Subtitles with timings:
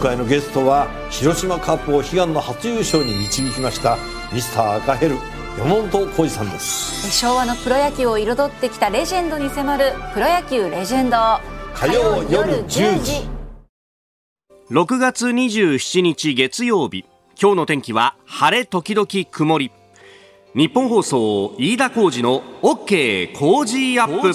[0.00, 3.98] 回のゲストは広島カップを悲願の初優勝に導きました
[4.32, 5.16] ミスター赤ヘル
[5.58, 7.10] 山本浩二さんです。
[7.12, 11.16] 昭和のプロ野球を彩ってきたレジェンドに迫る「プロ野球レジェンド」
[11.74, 13.28] 火曜夜10時。
[14.70, 17.04] 6月27日月曜日
[17.40, 19.70] 今日の天気は晴れ時々曇り。
[20.54, 24.32] 日本放送飯田浩二の OK 工事アップ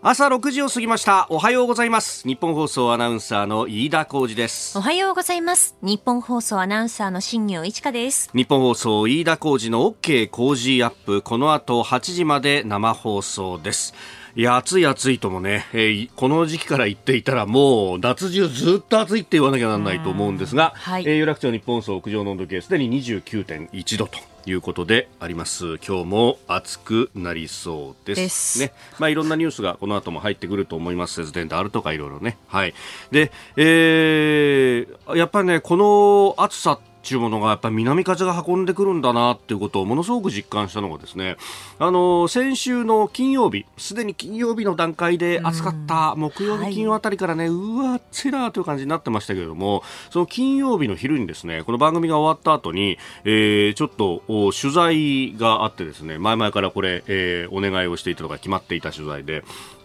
[0.00, 1.26] 朝6時を過ぎました。
[1.28, 2.26] おはようございます。
[2.26, 4.78] 日本放送アナウンサーの飯田浩二です。
[4.78, 5.74] おはようございます。
[5.82, 8.30] 日本放送アナウンサーの新業一華です。
[8.32, 11.20] 日本放送飯田浩二の OK 工事アップ。
[11.20, 13.92] この後8時まで生放送です。
[14.36, 25.76] いや暑い暑いともね、えー、この時期から言っていたらもう夏中ずっと暑いって言わなきゃならないと思うんですが、はい、えー、有楽町日本放送屋上の温度計すでに29.1度ということであります。
[25.78, 28.58] 今日も暑くなりそうです。
[28.60, 28.72] ね。
[28.98, 31.14] まあいろんなニュースがこの後も入ってくると思います。
[31.14, 32.38] 節電であるとかいろいろね。
[32.46, 32.74] はい。
[33.10, 41.36] で、えー、やっぱりねこの暑さっていうものがやっぱり南風が運んでくるんだなっていうことをものすごく実感したのがですね
[41.78, 59.44] あの先週の金曜日すでに金曜日の段階で暑かった木曜日金曜あたりからね、はい、うわ暑いなという感じになってましたけれどもその金曜日の昼にですねこの番組が終わった後に、えー、ちょっと取材があってですね前々からこれ、えー、お願いをしていたのが決まっていた取材で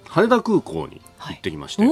[0.09, 1.83] 羽田空港に行ってきまして。
[1.83, 1.91] はい。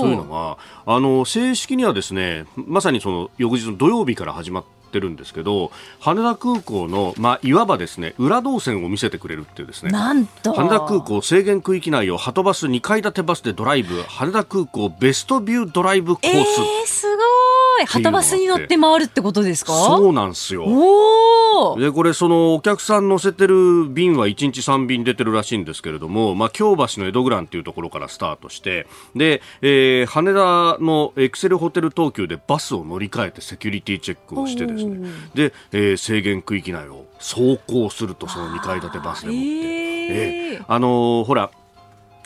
[0.00, 5.70] というのはあの正式にはですねまさにその翌日の土曜日から始まってるんですけど
[6.00, 10.52] 羽田空港の、まあ、いわばですね裏動線を見せてくれるっていうですねなんと。
[10.54, 17.17] 羽田空港制限区域内をはとバス2階建てバスでドライブ羽田空港ベストビュードライブコース、えー、すご
[17.82, 19.72] いはとバスに乗って回るってことですか？
[19.72, 20.66] そうなんですよ。
[21.78, 41.50] でこれそのお客さん乗せてる便は1日3便出てるらしいんですけれども、まあ、京橋の江戸グランっていうところからスタートしてで、えー、羽田のエクセルホテル東急でバスを乗り換えてセキュリティチェックをしてですねで、えー、制限区域内を走行するとその2階建てバスでもって、えー、あのー、ほら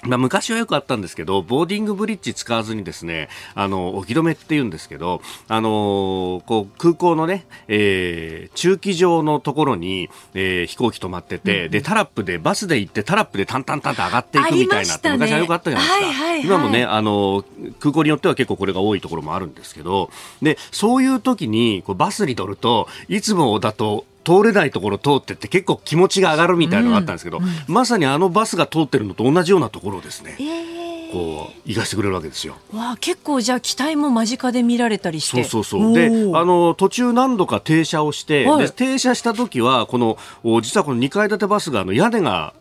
[0.03, 16.25] まあ、昔はよくあったんですけど、ボーディングブリッジ使わずにですね、あの、お披露目って言うんですけど、あのー、こう、空港のね、えー、駐機場のところに、えー、飛行機止まってて、うん、で、タラップで、バスで行って、タラップでタンタンタンって上がっていくみたいなって、ね、昔はよくあったじゃないですか。
[16.25, 17.45] はいはいはい、今もね、あの、
[17.79, 20.11] 空港によっては結構これが多いところもあるんですけど、
[20.43, 30.37] で、そういう時に、こうバスに乗ると、いつもだと、通れないところ通ってって結構気持ちが上がるみたいなのがあったんですけど、うんうん、まさにあのバスが通ってるのと同じようなところですね。
[30.39, 32.57] えーこう行かせてくれるわけですよ。
[32.73, 35.45] わあ結構じゃあ機体も間近で見られたりして。
[35.45, 35.93] そうそうそう。
[35.93, 36.11] で、あ
[36.45, 40.17] の途中何度か停車をして、はい、で停車した時はこの
[40.63, 42.55] 実はこの2階建てバスがあの屋根が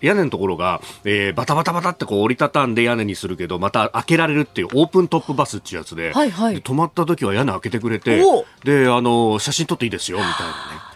[0.00, 8.22] 屋根のところが、えー、バタバタバタってこう折りたたんで屋根にするけどまた開けられるっていうオープントップバスっていうやつではいはい、で止まった時は屋根開けてくれて
[8.64, 10.46] であの写真撮っていいですよみたいな
[10.92, 10.95] ね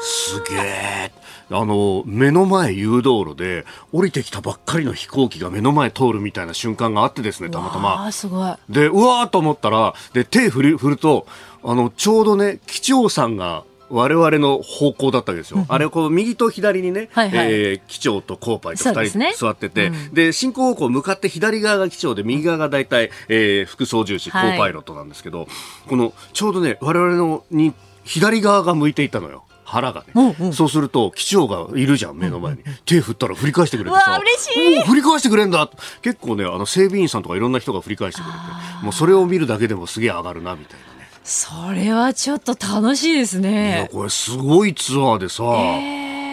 [0.00, 1.10] すげえ。
[1.50, 8.10] あの目の前誘導路で降りてきたばっかりの飛行機が目の前通るみたいな瞬間があってですねたまたま。
[8.10, 8.54] すごい。
[8.70, 11.26] でうわーと思ったらで手振る振ると
[11.62, 15.66] あのちょうどね機長さんが我々の方向だったわけですよ。
[15.68, 25.46] あれこう右と左にね、はいはい、えー、機長とコーパイと二人座ってて、で、ねうん、進行方向向かって左側が機長で右側が大体、えー、副操縦士、コーパイロットなんですけど、
[25.88, 29.44] このちょうどね我々のに左側が向いていたのよ。
[29.64, 34.20] 腹がね、うんうん、そうすると機長がいるじゃん目の前に、うんうん、手振ったら振り返してくれてさ。
[34.20, 34.82] 嬉しい。
[34.82, 35.70] 振り返してくれんだ。
[36.02, 38.38] 結構ねあの整備員さんとかいろんな人が振り返してくれて。
[38.84, 40.92] もうそれを見るだけでもすげえ上がるなみたいな。
[41.24, 43.76] それはちょっと楽しいですね。
[43.76, 45.44] いや、これすごいツアーでさ、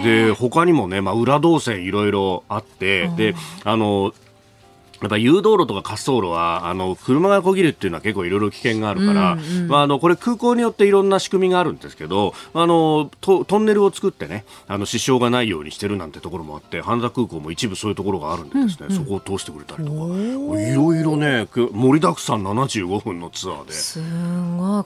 [0.03, 4.13] で、他にもね、まあ、裏動線いろいろあって、うん、で、あの、
[5.01, 19.97] やっぱ誘導路とか滑走路はあの車がこぎるっていうのは結構いろいろ危険があるから、うんうん、まあ、あのこれ空港によっていろんな仕組みがあるんですけどあのトトンネルを作ってねあの支障がないようにしてるなんてところもあって羽田空港も一部そういうところがあるんでですね、うんうん、そこを通してくれたりとか。
[20.59, 23.73] いろいろね盛りだくさん75分のツアーで。
[23.73, 24.09] すごい。
[24.09, 24.11] フ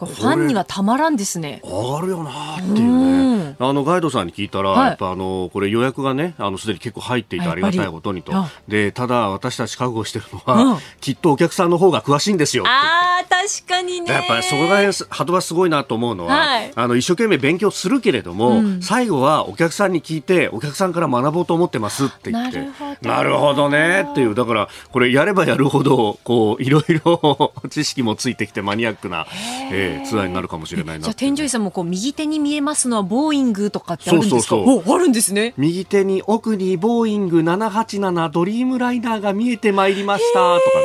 [0.06, 1.62] ァンにはたまらんですね。
[1.64, 3.56] 上がるよなっていうね。
[3.60, 7.64] あのガイドさんに聞いたら、はい、やっぱあのこれ予約がねあのすでに結構入っていてあり。
[7.64, 8.34] がたいことにと。
[8.68, 14.12] でただ私たち覚悟してるのは、うん、きっとお客さんの方が詳しいんですよああ確かにね。
[14.12, 14.78] やっぱりそこが
[15.10, 22.60] ハトバすごいなと思うのは、はい、あの一生懸命勉強するけれども、うん、最後はお客さんに聞いてお客さんから学ぼうと思ってますって言って。
[23.02, 23.70] なるほど。
[23.70, 24.36] ねっていう。
[24.36, 29.28] だからこれやればやるほどこういろいろ 知識もついてきてマニアックな、
[29.72, 34.42] えー、ツアーになるかもしれないなじゃあ添乗員さんもこう右手に見えますのはボーイングとかってあるんですか？
[34.42, 34.96] そうそうそう。
[34.96, 35.54] あるんですね。
[35.58, 40.80] 右手に奥にボーイング787ドリームライナーが見えてまいりましたとか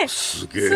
[0.00, 0.08] ね。
[0.08, 0.68] すげえ。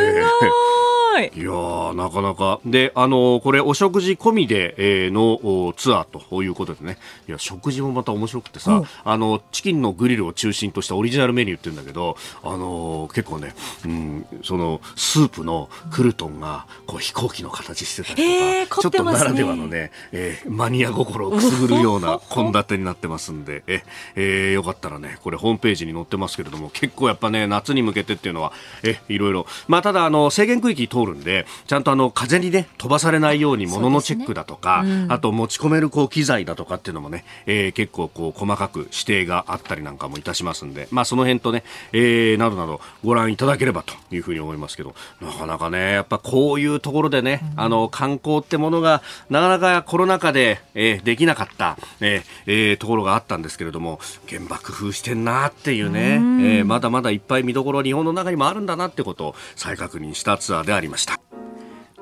[1.20, 2.60] いやーなかなか。
[2.64, 6.98] で、あのーこれ、お食事込みで、えーのおツアーということでね。
[7.28, 13.54] いや、食事もまた面白くてさ、あの、チキンのグリルを中心としたオリジナルメニューって言うんだけど、あのー結構ね、
[13.84, 23.82] うん、その、スープのクルトンが、こう、飛行機の形してたりとか、ちょっとならではのね、えーマニア心をくすぐるような 献立になってますんで、え、
[24.16, 29.46] えーよかったらね、これホームページに載ってますけれども、結構やっぱね、夏に向けてっていうのは、え、いろいろ。
[29.68, 56.14] まあ、ただ、あの、制限区域通るんで、ちゃんとあの、風にね、飛ばされないように物のチェックだとか、あと持ち込めるこう機材だとかっていうのもね、えー結構こう、細かく指定があったりなんかもいたしますんで、まあ、その辺とね、えーなどなどご覧いただければというふうに思いますけど、なかなかね、やっぱこういうところでね、あの、観光ってものが、なかなかコロナ禍で、えーできなかった、えーえーところがあったんですけれども、現場工夫してんなっていうね、
[56.58, 61.20] えーまだまだいっぱい見どころ日本の中にもあるんだなってことを再確認したツアーでありました。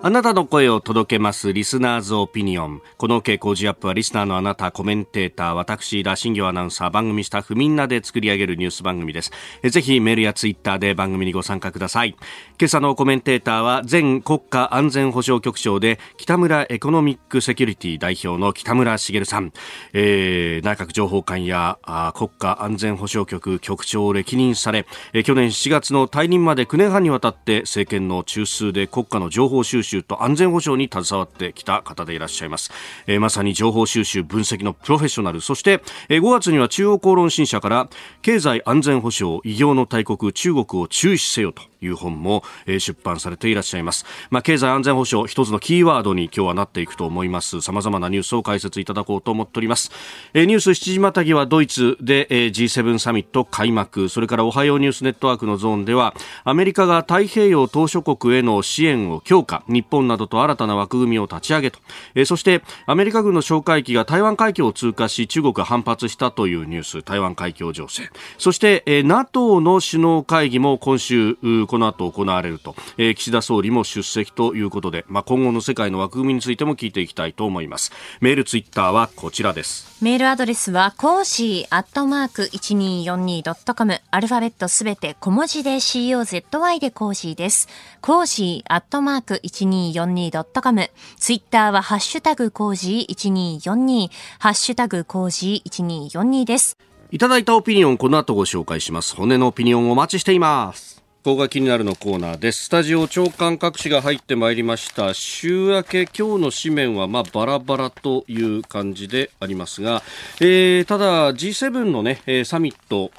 [0.02, 2.80] あなたの声を届けますリスナーズオピニオン。
[2.96, 9.30] この傾向ジアップはリスナーのあなた、コメンテーター、私、羅新業アナウンサー、番組スタッフみんなで作り上げるニュース番組です。
[9.62, 12.16] ぜひメールやツイッターで番組にご参加ください。
[12.60, 19.54] 今朝のコメンテーターは前国家安全保障局長で北村エコノミックセキュリティ代表の北村茂さん。
[19.94, 21.78] えー内閣情報官や
[22.14, 24.84] 国家安全保障局局長を歴任され、
[25.14, 32.70] えー去年7月の退任まで9年半にわたって政権の中枢で国家の情報収集と安全保障に携わってきた方でいらっしゃいます。
[33.06, 35.80] えーまさに情報収集分析のプロフェッショナル、そして、
[36.10, 37.88] えー5月には中央公論新社から
[38.20, 44.04] 経済安全保障異形の大国中国を注視せよという本も、えー出版されていらっしゃいます。
[44.30, 47.60] まあ、経済安全保障一つのキーワードに今日はなっていくと思います。
[47.60, 49.90] 様々なニュースを解説いただこうと思っております。
[50.34, 54.08] えーニュース7時またぎはドイツで、えー G7 サミット開幕。
[54.08, 59.62] それからおはようニュースネットワークのゾーンではアメリカが太平洋島諸国への支援を強化。
[59.68, 61.78] 日本などと新たな枠組みを立ち上げと。
[62.14, 67.02] えーそしてアメリカ軍の哨戒機が台湾海峡を通過し中国が反発したというニュース。
[67.02, 68.10] 台湾海峡情勢。
[68.38, 71.36] そして、えー NATO の首脳会議も今週
[71.70, 84.00] この後行われると、えー岸田総理も出席ということで、まあ、今後の世界の枠組みについても聞いていきたいと思いますメールツイッターはこちらですメールアドレスは、コージーアットマーク 1242.com。
[84.10, 87.68] アルファベットすべて小文字で COZY でコージーです。
[88.00, 90.90] コージーアットマーク 1242.com。
[91.18, 94.08] ツイッターは、ハッシュタグコージー1242。
[94.38, 96.78] ハッシュタグコージー1242です。
[97.12, 102.64] いただいたオピニオンこの後ご紹介します骨のオピニオンお待ちしていますここが気になるのコーナーです。
[102.64, 105.12] スタジオ朝刊各紙が入ってまいりました。
[105.12, 110.02] 週明け今日の紙面はまあバラバラという感じでありますが、
[110.40, 113.10] えーただ G7 のね、えーサミット、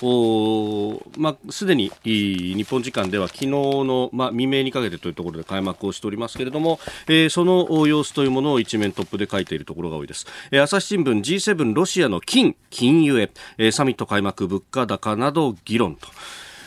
[1.15, 10.25] まあすでに日本時間では昨日のまあ未明にかけてというところで開幕をしておりますけれども、えーその様子というものを一面トップで書いているところが多いです。
[10.49, 16.07] えー朝日新聞 G7 ロシアの金、金融へ、えーサミット開幕物価高など議論と。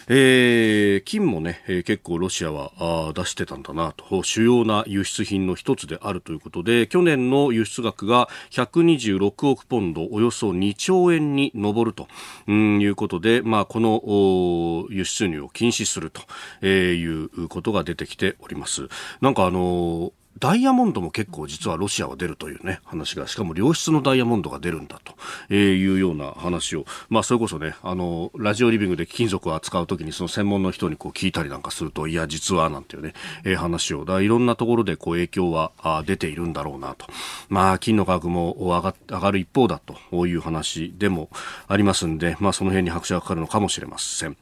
[0.09, 12.09] えー金もね、えー結構ロシアはあ出してたんだなと、主要な輸出品の一つであるということで、去年の輸出額が126億ポンド、およそ2兆円に上ると
[12.47, 16.23] うんいうことで、まあ、この輸出入を禁止すると、
[16.61, 17.07] えーい
[17.45, 18.89] うことが出てきております。
[19.21, 23.29] なんかあのーダイヤモンドも結構実はロシアは出るというね話が。
[23.29, 25.15] しかも良質のダイヤモンドが出るんだと。
[25.55, 26.85] いうような話を。
[27.09, 33.15] まあそれこそねあのラジオリビングで金属を扱うときにその専門の人にこう聞いたりなんかするといや実はなんていうね、
[33.45, 34.05] えー話を。
[34.05, 37.07] だいろんなところでこう影響はあ出ているんだろうなと。
[37.49, 41.31] まあ金の価格も上が上がる一方だという話でも
[41.69, 44.37] ありますんでまあその辺に拍車がかかるのかもしれません。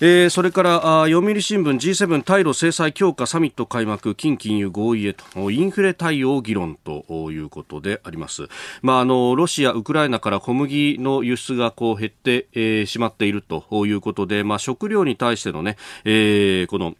[0.00, 8.46] えーそれからあ読売新聞 G7 対ロ制裁強化サミット開幕金金融合意へとインフレ対応議論ということであります、
[8.80, 16.94] まあ、あのロシア、ウクライナから小麦の輸出がこう減って、えーしまっているということで、まあ、食料に対してのね、えーこの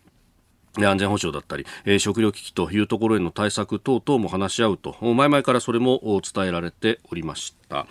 [0.87, 6.01] 安全保障だったり、えー食料危機というところへの対策等々も話し合うと、前々からそれも
[6.33, 7.87] 伝えられておりました。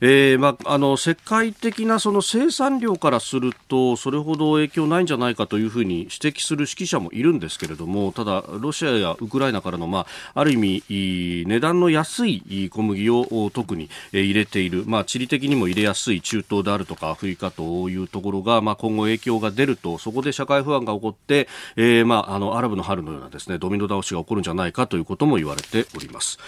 [0.00, 26.38] えーまあ、あの、世界的なその生産量からすると、それほど影響ないんじゃないかというふうに指摘する指揮者もいるんですけれども、ただ、ロシアやウクライナからの、まあ、ある意味、値段の安い小麦を特に入れている、まあ、地理的にも入れやすい中東であるとかアフリカというところが、まあ、今後影響が出ると、そこで社会不安が起こって、えーまあ、あの、アラブの春のようなですね、ドミノ倒しが起こるんじゃないかということも言われております。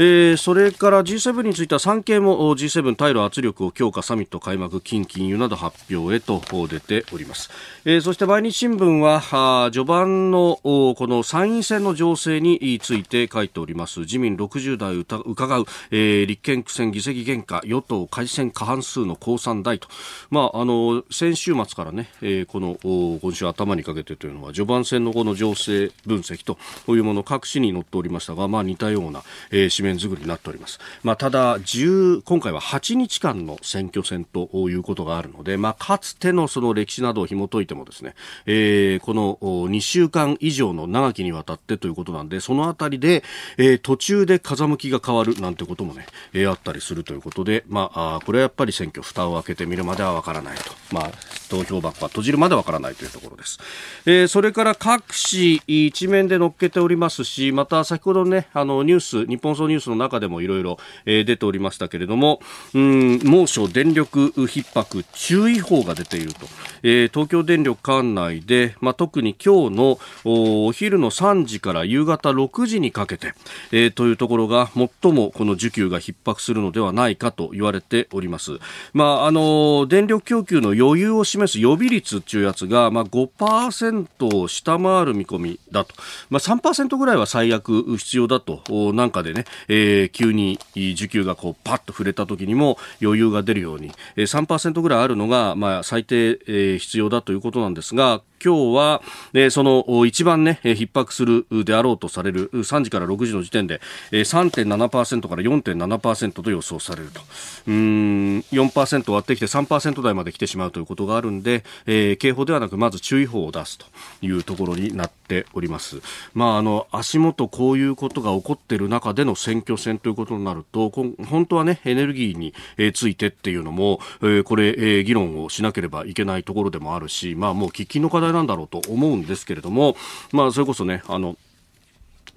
[0.00, 7.50] えー、それから G7 については産経も G7 対ロ圧力を強化サミット開幕金金融など発表へと出ております、
[7.84, 14.00] えー、そして毎日新聞は序盤のこの参院選の情勢について書いております。
[14.00, 19.88] 自民60代伺う、えー、立憲苦戦議席減価与党改選過半数の公算大と、
[20.30, 26.58] まあ、あの先週末からね、えー、この今週頭にかけてというのは序盤戦のこの情勢分析と
[26.94, 30.78] いうもの各紙に載っておりましたが、まあ、似たような、えー、面作りになっております。
[31.02, 38.14] まあ、ただ、10、今回は8日間の選挙戦ということがあるので、まあ、かつてのその歴史などを紐解いてもですね、
[38.46, 43.24] えー、この2週間以上の長きにわたってということなんで、そのあたりで、
[43.56, 50.72] えー、途中で風向きが変わるなんてこともね、えー、あったりするということで、まあ、これはやっぱり選挙、蓋を開けてみるまではわからないと。
[50.92, 51.10] まあ、
[51.48, 53.58] 投票箱は閉じるまでわからないというところです。
[54.06, 62.40] えー、それから各紙一面で載っけておりますし、また先ほどね、あのニュース、日本総ニュースの中でもいろいろ出ておりましたけれども、
[62.74, 66.46] うん、猛暑電力逼迫注意報が出ていると、
[66.82, 73.34] えー、東京電力管内で、まあ、特に今日のお昼の3時から夕方6時にかけて、
[73.72, 78.58] えー、というところが最もこの需給が逼迫するのではないかと言われております。
[78.92, 85.94] まあ、あの電力供給の余裕を示す予備率というやつが、まあ、5%を下回る見込みだと、
[86.30, 93.92] まあ、3%ぐらいは最悪必要だとなんかでね、えー、急に需給がこうパッと触れた時にも余裕が出るように。
[94.16, 99.02] 3%ぐらいあるのが、まあ、最低、必要だということなんですが今日は、
[99.34, 103.80] えその一番ね、え逼迫するであろうとされる3時から6時の時点で、
[104.10, 107.20] えー3.7%から4.7%と予想されると。
[107.66, 113.86] うん、4%割ってきて3%台まで来てしまうということがあるんで、えー、警報ではなくまず注意報を出すと
[114.22, 116.00] いうところになっております。
[116.34, 122.54] まあ、あの、足元こういうことが起こっている中での選挙戦ということになると、本当はね、エネルギーに
[122.92, 129.96] ついてっていうのも、えー、これ、えー、議論をしなければいけないところでもあるし、まあもう喫緊の課題題なんだろうと思うんですけれども、
[130.32, 131.36] まあ、それこそね、あの、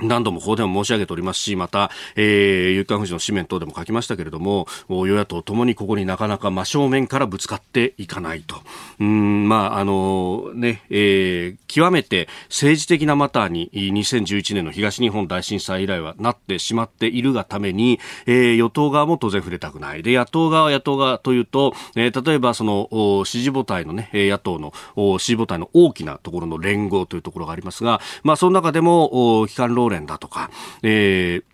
[0.02, 8.58] 何度もここでも申し上げておりますし、また、えー、夕刊富士の紙面等でも書きましたけれども、与野党ともにここになかなか真正面からぶつかっていかないと。
[9.00, 20.04] うん、まあ、あの、ね、えー、極めて政治的なマターに2011年の東日本大震災以来はなってしまっているがために、えー、与党側も当然触れたくない。
[20.04, 24.74] で、野党側、野党側というと、えー、例えばその、支持母体のね、野党の
[25.20, 30.50] 支持母体の大きなところの連合というところがありますが、まあ、その中でも、機関労連だとか、
[30.82, 31.51] えー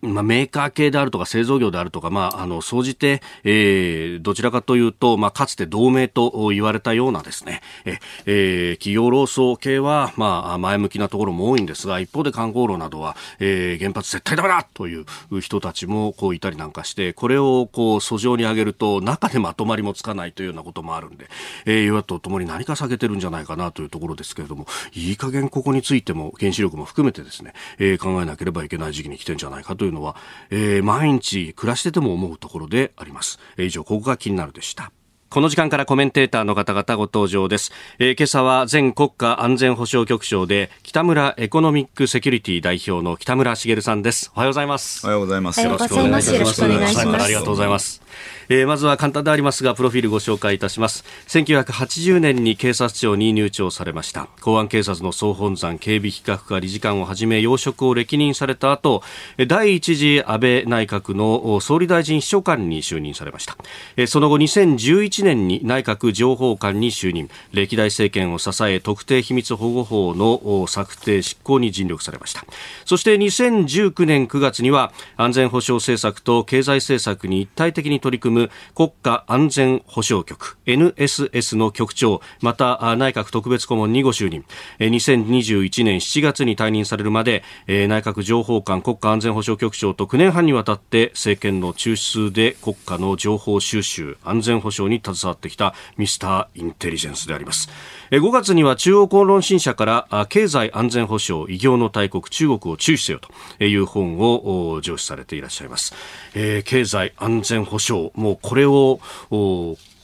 [0.00, 15.04] まあ、メーカー系であるとか製造業であるとか、まあ、あの、総じて、えー、どちらかというと、まあ、かつて同盟と言われたようなですね、え、えー、企業労組系は、まあ、前向きなところも多いんですが、一方で観光炉などは、えー、原発絶対ダメだという
[15.40, 21.28] 人たちも、こういたりなんかして、これを、こう、訴状に上げると、中でまとまりもつかないというようなこともあるんで、
[21.66, 30.16] えー、与野党ともに何か避けてるんじゃないかなというところですけれども、いい加減ここについても、原子力も含めてですね、えー、考えなければいけない時期に来てんじゃないかといういうのは、
[30.50, 33.38] えー、毎日暮らしてても思うところであります。
[33.56, 34.92] 以上、ここが気になるでした。
[35.30, 37.70] この時間からコメンテーターの方々ご登場です。
[37.98, 44.32] えー、今朝は前国家安全保障局長で北村エコノミックセキュリティ代表の北村茂さんです。
[44.34, 45.06] おはようございます。
[45.06, 45.60] おはようございます。
[45.60, 46.34] よろしくお願いします。
[46.34, 47.24] よろしくお願いします。
[47.24, 48.00] ありがとうございます。
[48.48, 51.04] えー、まずは簡単でありますがプロフィールご紹介いたします。
[51.28, 54.28] 1980年に警察庁に入庁されました。
[54.40, 59.02] 公安警察の総本山警備企画課理事官をはじめ要職を歴任された後
[59.46, 63.56] 第一次安倍内閣の総理大臣秘書官に就任されました。
[63.96, 67.28] えその後2011年に内閣情報官に就任。
[67.52, 72.44] 歴代政権を支え特定秘密保護法の策定執行に尽力されました。
[72.84, 84.44] そして2019年9月には安全保障政策と経済政策に一体的に取り取り組む国家安全保障局 NSS の局長また内閣特別顧問にご就任。
[84.78, 97.68] 2021年7月に退任されるまで内閣情報官国家安全保障局長と9年半にわたって政権の中枢で国家の情報収集安全保障に携わってきたミスターインテリジェンスであります。
[98.10, 105.94] 5月には中央公論新社から経済安全保障異業の大国中国を注視せよという本を上司されていらっしゃいます、
[106.34, 109.00] えー、経済安全保障もうこれを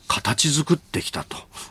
[0.07, 1.25] 形作ってきた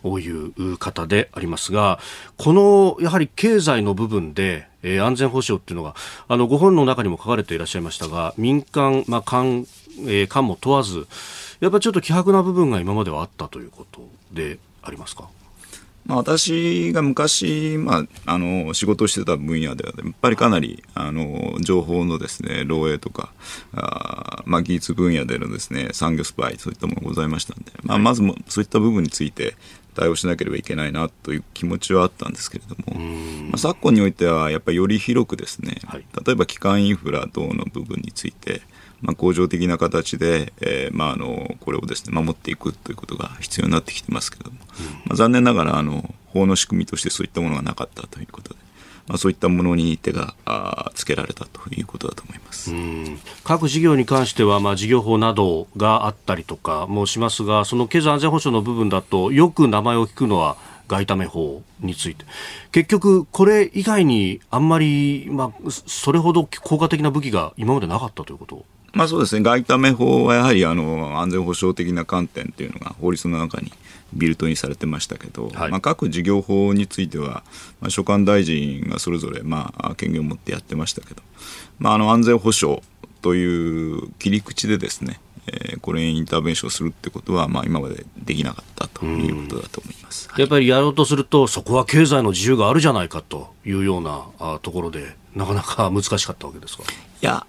[0.03, 1.99] という方でありますが、
[2.37, 5.95] このやはり経済の部分で、えー、安全保障っていうのが、
[6.27, 9.65] あの、ご本の中にも書かれていらっしゃいましたが、民間、まあ、官、
[9.99, 11.07] えー、官も問わず、
[11.61, 14.01] やっぱりちょっと希薄な部分が今まではあったということ
[14.33, 15.29] でありますか？
[16.05, 23.31] まあ、私が昔、まあ、あの仕事をしてた分野ではやっぱりかなりあの情報のですね漏洩とか
[23.73, 29.55] あ、まあ、技術分野でのですね産業スパイそういったものがございましたんで、まあ、まずもそういった部分について
[29.93, 36.05] 対応しなければいけないなという気持ちはあったんですけれども、まあ、昨今においてはやっぱりより広くですね、はい。
[36.25, 38.61] 例えば基幹インフラ等の部分について、
[39.03, 44.57] まあ、恒常的な形で、えーまあ、あのこれをですね守っていくということが必要になってきてますけれども、
[45.05, 48.59] まあ、残念ながらあの法の仕組みとしてそういったものがなかったということで、
[49.07, 50.35] まあ、そういったものに手が
[50.95, 52.71] つけられたということだと思います。
[53.43, 60.55] 各事業に関しては、まあ、事業法などがあったりとかもしますが、その経済安全保障の部分だと、よく名前を聞くのは
[60.87, 62.25] 外為法について。
[62.71, 73.71] 結局、これ以外にあんまり、まあ、それほど効果的な武器が今までなかったということまあそうですね、外為法はやはりあの安全保障的な観点というのが法律の中に
[74.13, 77.43] ビルトインされてましたけど、はいまあ、各事業法については、
[77.81, 81.23] まあ、所管大臣がそれぞれ、まあ、権限を持ってやってましたけど、
[81.79, 82.81] まあ、あの安全保障
[83.23, 90.29] という切り口でですね、えーこれにインターベンションするってことは、まあ、今までできなかったということだと思います。
[90.29, 96.83] はいやっぱりやろうとすると、そこは経済の自由があるじゃないかというようなあところで、なかなか難しかったわけですか？
[96.83, 96.85] い
[97.19, 97.45] や、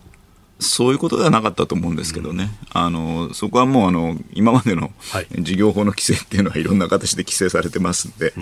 [0.64, 5.26] そういうことではなかったと思うんですけどね、あのそこはもうあの今までのはい。
[5.44, 8.32] 事業法の規制っていうのはいろんな形で規制されてますんで、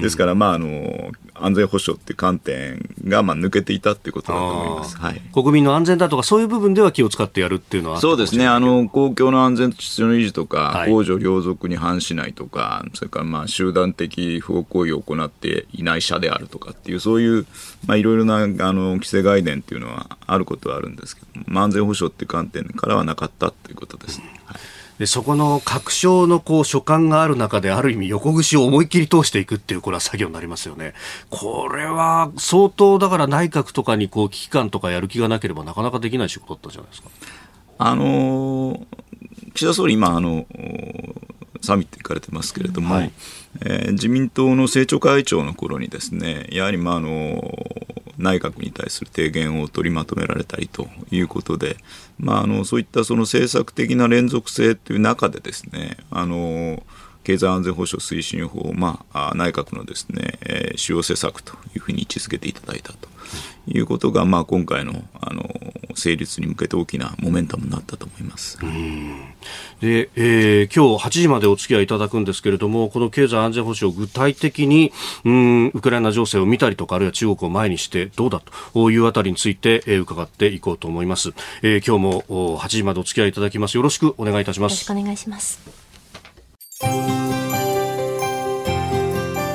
[0.00, 4.96] ですから、まあ、あの安全保障っていう観点がまあ抜けていたっていうことだと思います。
[4.96, 5.20] はい。
[5.32, 10.90] 国民の安全だとか、そういう部分では気を使ってやるっていうのはそうですね、あの公共の安全秩序の維持とか、はい。
[10.90, 17.46] 公序良俗に反しないとか、それからまあ集団的不法行為を行っていない者であるとかっていう、そういう、
[17.86, 24.40] まあ、いろいろなあの規制概念っていうのはあることはあるんですけど、まあ、安全保障っていう観点からはなかったということですね。
[24.44, 24.58] はい
[24.98, 30.92] でそこの確証のこう所感がある中である意味横串を思いっきり通していくっていうこれは作業になりますよね。
[31.28, 37.08] これは相当だから内閣とかにこう危機感とかやる気がなければなかなかできない仕事だったじゃないですか。
[37.78, 38.86] あのー
[39.54, 40.46] 岸田総理、今あの、
[41.62, 43.12] サミット行かれてますけれども、はい。
[43.64, 47.40] えー自民党の政調会長の頃にですね、やはり、まああの
[48.18, 51.76] 内閣に対する提言を取りまとめられたりということで、
[52.18, 56.82] まあ、あのそういったその政策的な連続性という中でですね、あの
[57.24, 63.08] 経済安全保障推進法を、まあ、あ内閣のですね、えー主要施策というふうに位置づけていただいたと
[63.66, 65.48] いうことが、まあ、今回のあの
[65.94, 68.58] 成立に向けて大きなモメンタムになったと思います。
[69.80, 74.92] で、えー今日8時までお付き合いいただくんですけれども、この経済安全保障、具体的に、
[75.24, 78.40] うん、ウクライナ情勢を見たりとか、あるいは中国を前にしてどうだ
[78.72, 81.32] というあたりについて、えー伺っていこうと思います。
[81.62, 83.76] えー今日もお8時までお付き合いいただきます。
[83.76, 85.00] よろしくお願いいたしますよろしく。
[85.00, 87.21] お願いします。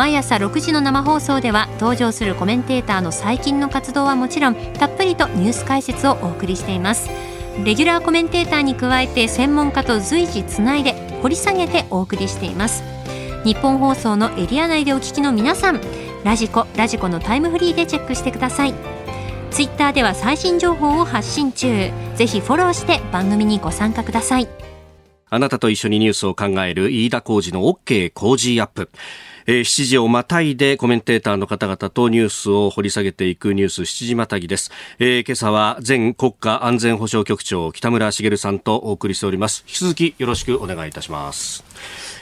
[0.00, 7.10] 毎朝6時の生放送では登場するコメンテーターの最近の活動はもちろんたっぷりとニュース解説をお送りしています。
[7.62, 12.82] レギュラーコメンテーターに加えて専門家と随時つないで掘り下げてお送りしています。
[13.44, 15.82] 日本放送のエリア内でお聞きの皆さん
[16.24, 18.74] ラジコラジコのタイムフリーでチェックしてください。
[19.50, 21.90] ツイッターでは最新情報を発信中。
[22.14, 24.48] ぜひフォローして番組にご参加ください。
[25.28, 28.88] あなたと一緒にニュースを考える飯田浩二の OK 工事アップ。
[29.46, 34.70] えー7時をまたいでコメンテーターの方々とニュースを掘り下げていくニュース7時またぎです。
[34.98, 39.64] えー今朝は前国家安全保障局長北村茂さんとお送りしております。
[39.66, 41.64] 引き続きよろしくお願いいたします。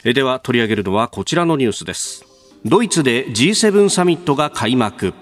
[0.03, 2.25] えーでは取り上げるのはこちらのニュースです。
[2.65, 5.13] ドイツで G7 サミットが開幕。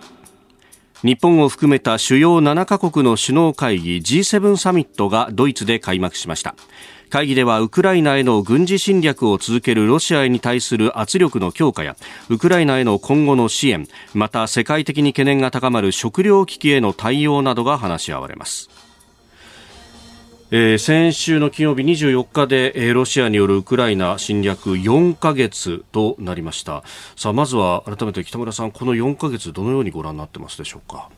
[1.03, 6.55] 日本を含めた主要7カ国の首脳会議 G7 サミットがドイツで開幕しました
[7.10, 11.96] 会議ではウクライナへの軍事侵略を続けるロシアに対する圧力の強化や
[12.30, 18.70] ウクライナへの今後の支援また世界的に懸念が高まる食糧危機への対応などが話し合われます。
[20.50, 26.84] えー先週の金曜日24日で、えーロシアによるウクライナ侵略4ヶ月となりました。
[27.17, 31.10] さあまずは改めて北村さんこの4ヶ月どのようにご覧になってますでしょうか？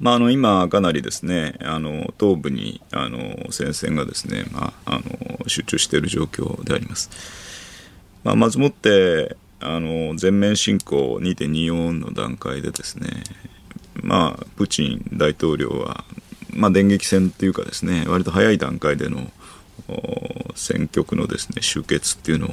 [0.00, 3.18] まあ、あの今、かなりですねあの東部にあの
[3.50, 7.10] 戦線がですね、まあ、あの集中している状況であります。
[8.24, 13.08] まあ、まずもってあの全面侵攻2.24の段階でですね、
[14.02, 16.04] まあ、プーチン大統領は、
[16.50, 19.30] まあ、電撃戦というかですね割と早い段階での
[20.54, 22.50] 戦局のですね終結っていうのを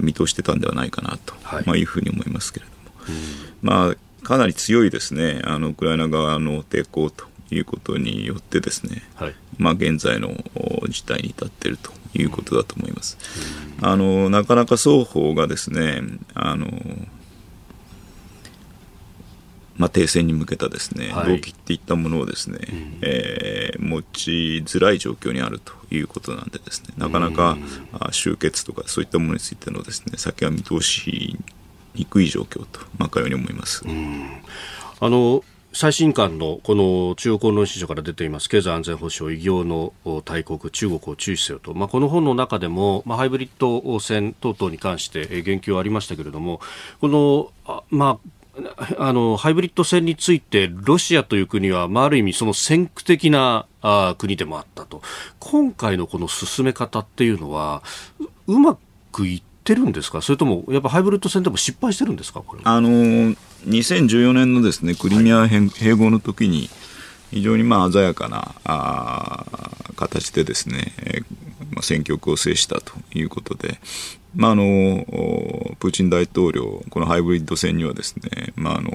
[0.00, 3.14] 見通してたんではないかなと、はい、まあ、いうふうに思いますけれども、
[3.62, 5.40] まあ、かなり強いですね。
[5.44, 10.34] あのウクライナ側の抵抗ということによってですね、はい、まあ、現在の
[10.88, 13.18] 事態に至っているということだと思います。
[13.80, 16.00] あのなかなか双方がですね
[16.34, 16.66] あの、
[19.76, 24.30] まあ、停戦に向けたですね、はい、動機っていったものをですね、うん、えー、持ち
[24.64, 26.94] づらい状況にあるということなんでですね。
[26.96, 31.38] なかなか、うん、終結とかそういったものについてのですね先は見通し
[31.94, 33.84] にくい状況と、まあ、かように思います。
[35.00, 39.92] あの最新刊のこの中国論新書から出ています経済安全保障異業の
[40.24, 46.60] 大国中国を注視せよと、まあ、この本の中でも、まあ、ハイブリッド戦等々に関して言及ありましたけれども
[47.00, 47.52] この
[47.90, 48.28] まあ
[48.98, 55.02] あのハイブリッド戦についてロシアという国は、まあ、ある意味その先駆的なあ国でもあったと。
[55.40, 57.82] 今回のこの進め方っていうのは
[58.46, 58.78] うま
[59.10, 66.68] くいっててるんですか、それともやっぱハイブリッド戦でも失敗してるんですか、あの2014年のですねクリミア併合の時に、
[67.30, 69.44] 非常にまあ鮮やかなあ
[69.96, 71.24] 形でですね、えー
[71.72, 73.78] まあ、戦局を制したということで、
[74.36, 74.64] まあ、あの
[75.80, 78.92] プーチン大統領、このハイブリッド戦にはですね、まあ、あの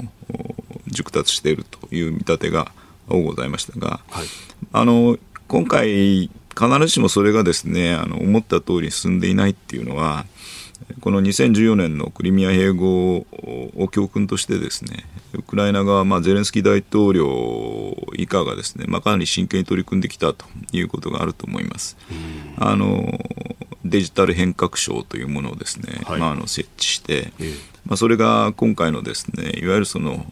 [0.87, 2.71] 熟達しているという見立てが
[3.09, 4.27] 多ございましたが、はい、
[4.71, 10.25] あの今回、必ずしもそれがですねあの思った通りに進んでいないっていうのは、
[11.01, 13.25] この2014年のクリミア併合
[13.77, 21.97] を教訓としてですねウクライナ側、まあ、ゼレンスキー大統領以下がですね、まあ、かなり真剣に取り組んできたということがあると思います。
[22.57, 23.19] あの
[23.85, 27.53] デジタル変革省というものをですね、はい、まあ、あの設置して、ええ、
[27.85, 30.25] まあ、それが今回のですねいわゆるその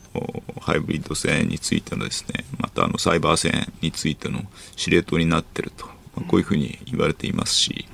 [0.60, 4.42] ハイブリッド戦についてのですねまたあのサイバー戦についての
[4.76, 7.88] 司令塔になっていると、まあ、こういうふうに言われていますし、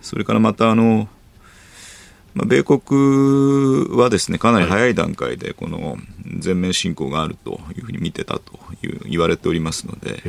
[0.00, 1.08] それからまたあの
[2.34, 5.96] まあ、米国はですねかなり早い段階でこの
[6.38, 10.22] 全面侵攻があるというふうに見てたという言われておりますので、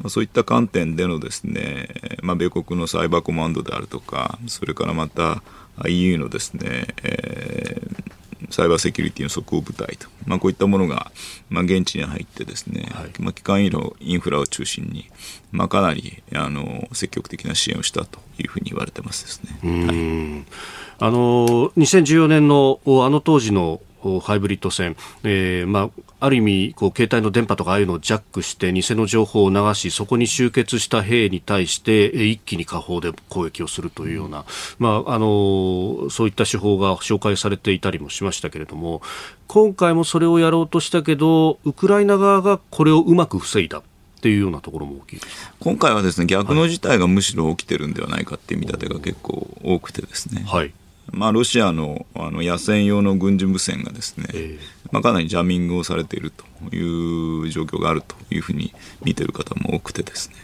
[0.00, 1.88] まあ、そういった観点でのですね、
[2.22, 5.42] まあ、米国のサイバーコマンドであるとかそれからまた
[5.86, 8.12] EU のですね、えー
[8.52, 11.10] サイバーセキュリティの即応部隊と、まあ、こういったものが、
[11.48, 15.10] まあ、現地に入ってですね、はい、まあ、基幹医療インフラを中心に、
[15.50, 19.86] まあ、かなりあの積極的な支援をしたというふうに言われてますですね。
[19.86, 23.80] はいあの2014年のあの当時の
[24.22, 34.44] ハイブリッド戦、えーまあ、ある意味こう携帯の電波とかああいうのをジャックして偽の情報を流しそこに集結した兵に対して一気に下砲で攻撃をするというような、
[34.78, 39.02] まあ、あのそういった手法が紹介されていたりもしましたけれども
[39.48, 43.82] 今回もそれをやろうとしたけどウクライナ側がこれをうまく防いだっ
[44.20, 45.20] ていうようなところも大きい
[45.58, 50.72] 今回はですね逆の事態がむしろ起きてるんではないかっていう見立てが結構多くてですね、はい、
[51.10, 54.58] まあ、ロシアのあの野戦用の軍事無線がですね、えー、
[54.92, 60.36] まあ、かなりジャミングをされているという状況があるというふうに見ている方も多くてですね、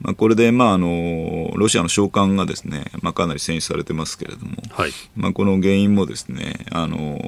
[0.00, 7.18] まあ、これで、まあ、あのロシアの召喚がですね、まあ、かなり戦死されてますけれども、はい、まあ、この原因もですねあの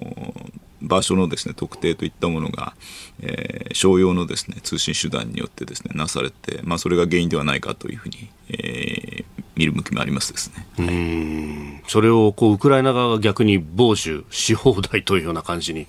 [0.83, 2.75] 場所のですね特定といったものが、
[3.21, 9.25] えー、商用のですね通信手段によってですねなされて、まあ、それが原因ではないかというふうに、えー、
[9.57, 10.67] 見る向きもありますですね。
[10.79, 15.87] うんそれをこうウクライナ側が逆に傍受し放題というような感じに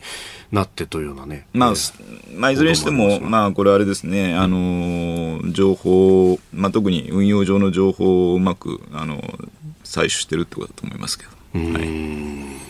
[0.51, 1.47] なってというようなね。
[1.53, 9.17] まあ、えー、まあ、いずれにしても、まあ、これあれですね、あの情報、まあ、特に運用上の情報をうまくあの
[9.83, 11.31] 採取してるってことだと思いますけど。
[11.59, 12.67] はい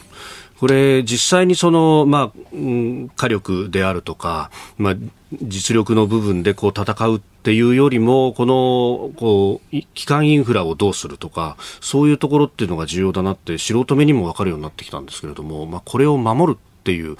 [0.59, 4.95] これ、実際にその、まあ、うん、火力であるとか、まあ、
[5.43, 17.17] 実力の部分でこう戦うっていうよりも、この、こう、基幹インフラをどうするとか、そういうところっていうのが重要だなって、素人目にも分かるようになってきたんですけれども、まあ、これを守るっていう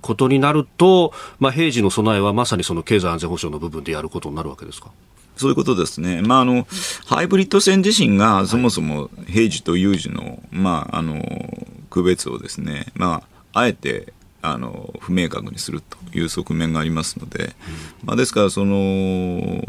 [0.00, 4.90] ことになると、まあ、平時の備えはまさにその経済安全保障の部分でやることになるわけですか？
[5.36, 6.22] そういうことですね。
[6.22, 6.66] まあ、あの、
[7.06, 11.22] ハイブリッド戦自身がそもそも平時と有事の、まあ、あの、
[11.90, 13.22] 区別をですね、ま
[13.52, 17.54] あ、あえてあの不明確にするという側面がありますので、
[18.04, 19.62] まあ、ですからその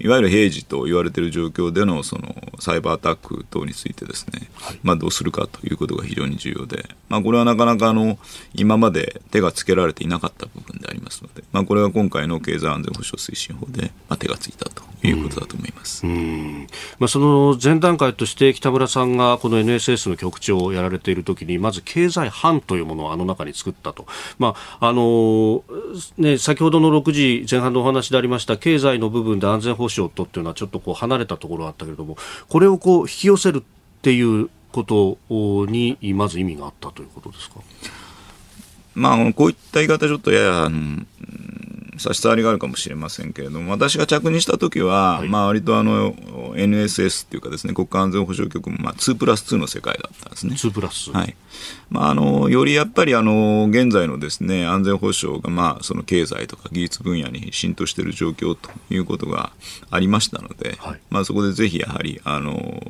[0.00, 4.48] いわゆる平時と言われている状況でのそのサイバーアタック等についてですね、
[4.82, 8.18] まあ、どうするかということが非常に重要で、まあ、これはなかなかあの
[8.54, 24.06] 今まで手がつけられていなかった部分でありますので、まあ、これが今回の経済安全保障推進法で、まあ、手がついたということだと思います、まあ、その前段階として北村さんがこの NSS の局長をやられているときにまず経済班というものをあの中に作ったと、
[24.38, 25.64] まああの
[26.18, 32.16] ね、先ほどの6時前半のお話でありました経済の部分で安全保障とっていうのはちょっとこう離れたところがあったけれども
[32.48, 33.62] これをこう引き寄せるっ
[34.02, 35.18] ていうこと
[35.66, 37.56] にまず意味があったということですか？
[38.94, 40.70] まあ、こういった言い方ちょっとやや、
[42.02, 46.14] 差し障りがあるかもしれませんけれども、私が着任した時は、はい、まあ割とあの
[46.56, 50.54] NSS っていうかですね、国家安全保障局もまあ2プラス2の世界だったんですね。
[50.54, 51.34] 2プラスはい。
[51.90, 59.52] まああのよりやっぱりあの現在のですね安全保障がまあその経済とか技術分野に浸透している状況ということが
[59.90, 62.82] ありましたので、はい、まあそこでぜひやはりあの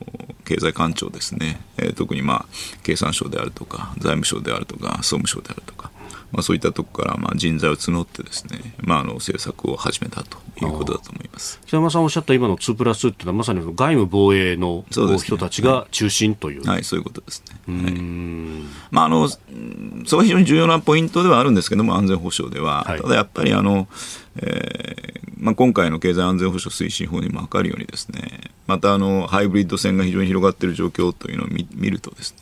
[0.44, 2.46] 経済官庁ですね、えー、特にまあ
[2.82, 5.91] 経産省であるとか財務省であるとか総務省であるとか。
[6.32, 11.60] まあ、そういったところからまあ人材を募ってですね、まあ、あの政策を始めたということだと思います。
[11.66, 16.60] 北山さんおっしゃった今の2プラスっていうのはまさに外務防衛の人たちが中心という。
[16.60, 17.82] はい、はい、そういうことですね。
[17.84, 17.92] はい、
[18.90, 19.38] まあ、あのそ
[20.12, 23.86] こは非常に重要なポイントではあるんですけども安全保障では、はい、ただやっぱりあの、
[24.36, 32.41] えーまあ、今回の経済安全保障推進法にも分かるようにですねまたあのハイブリッド戦が非常に広がっている状況というのを見るとですねは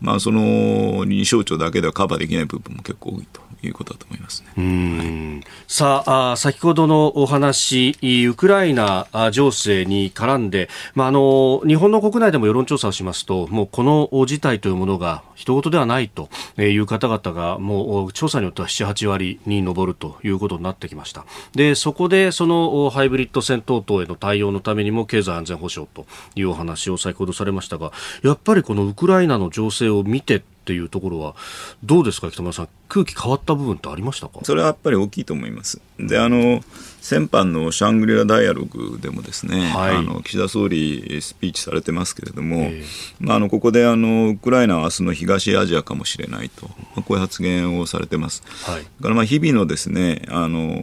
[0.00, 3.41] まあ、その2省庁だけではカバーできない部分も結構多いと。
[3.62, 5.38] いうことだと思いますね。
[5.38, 7.96] はい、さあ先ほどのお話、
[8.28, 21.24] ウクライナ情勢に絡んで、まあ、あの日本の国内でも世論調査をしますと、もうこの事態というものが人事ではないという方々が、もう調査によっては7、8割に上るということになってきました。
[21.54, 31.34] で、そこでそのハイブリッド戦闘等への対応のためにも経済安全保障というお話を先ほどされましたが、やっぱりこのウクライナの情勢を見てっていうところは
[31.82, 34.38] どうですか北村さん空気変わった部分ってありましたか？
[34.44, 35.80] それはやっぱり大きいと思います。
[35.98, 36.60] であの
[37.00, 42.84] 先般のシャングリラ・ダイアログでもですね、はい、あの岸田総理スピーチされてますけれども、えー、
[43.18, 50.80] まあ、あのここであのウクライナは明日の東アジアかもしれないと、まあ、こういう発言をされてます、はい、だからまあ日々のですねあの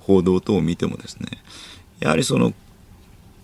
[0.00, 1.28] 報道等を見てもですね
[2.00, 2.52] やはりその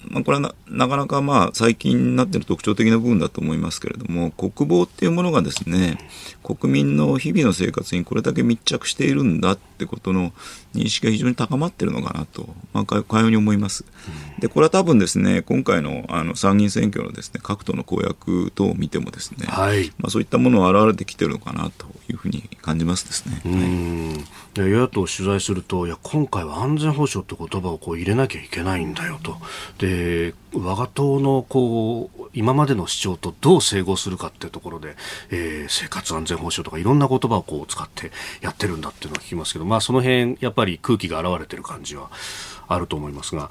[0.08, 5.98] まあ、これはななかなかまあ最近になっている特徴的な部分だと思いますけれども国防っていうものがですね
[6.42, 10.32] 国民の日々の生活にこれだけ密着しているんだってことの
[10.74, 13.84] 認識が非常に高まっているのかなと、まあ、かかように思います。
[14.38, 23.40] でこれは多分ですね今回のあの参議院選挙のですね各党の公約等を見てもですね、はい、まあ、そういったものが現れてきているのかなというふうに感じますですね。
[23.44, 24.24] はい、
[24.62, 29.36] 与野党取材するといや今回は安全保障って言葉をこう入れなきゃいけないんだよと。
[29.78, 34.96] で我が党のこう今までの主張とどう整合するかっていうところで、
[35.30, 42.10] えー、生活安全保障とかいろんな言葉をこう使ってやってるんだっていうのを聞きますけど、まあ、その辺やっぱり空気が現れてる感じは
[42.68, 43.50] あると思いますが、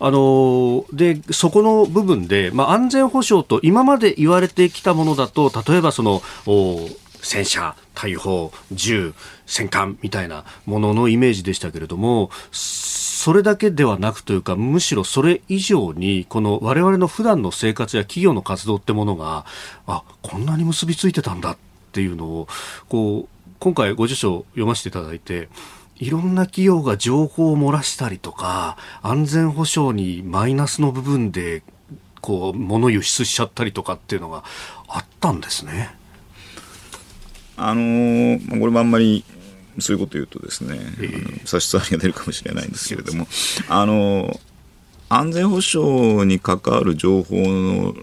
[0.00, 6.20] あのでそこの部分で、まあ、安全保障と今まで言われてきたものだと例えばその
[7.22, 9.14] 戦車、大砲、銃、
[9.46, 19.46] 戦艦みたいなもののイメージでしたけれどもそれだけではなくというかむしろそれ以上にこの我々の普段の生活や企業の活動ってものが
[19.86, 21.56] あこんなに結びついてたんだっ
[21.92, 22.48] ていうのを
[22.88, 23.28] こう
[23.58, 25.48] 今回ご辞書読ませていただいて
[25.98, 31.62] いろんな企業が情報を漏らしたりとか安全保障にマイナスの部分で
[32.20, 34.44] こう物輸出しちゃったりとかっていうのが
[34.88, 35.94] あったんですね。
[37.56, 39.24] あのー、これもあんまり
[39.78, 43.26] そういうこと言うとですね、えー、差し障りが出るかもしれないんですけれども、
[43.68, 44.38] あの
[45.08, 47.94] 安全保障に関わる情報の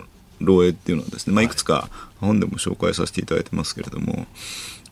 [0.42, 4.26] 漏洩っていうのはですね、まあ、いくつか本でも紹介させていただいてますけれども、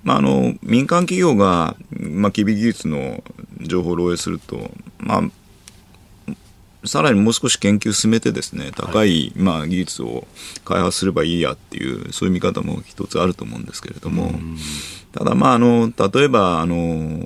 [0.04, 3.24] まあ、あの民間企業が、まあ、機微技術の
[3.62, 5.24] 情報を漏洩すると、まあ、
[6.86, 10.28] さらにもう少し研究を進めてですね高い、まあ、技術を
[10.66, 14.32] 開発すればいいやっていうそういう見方も一つあると思うんですけれども。
[15.12, 17.26] ただまああの例えばあの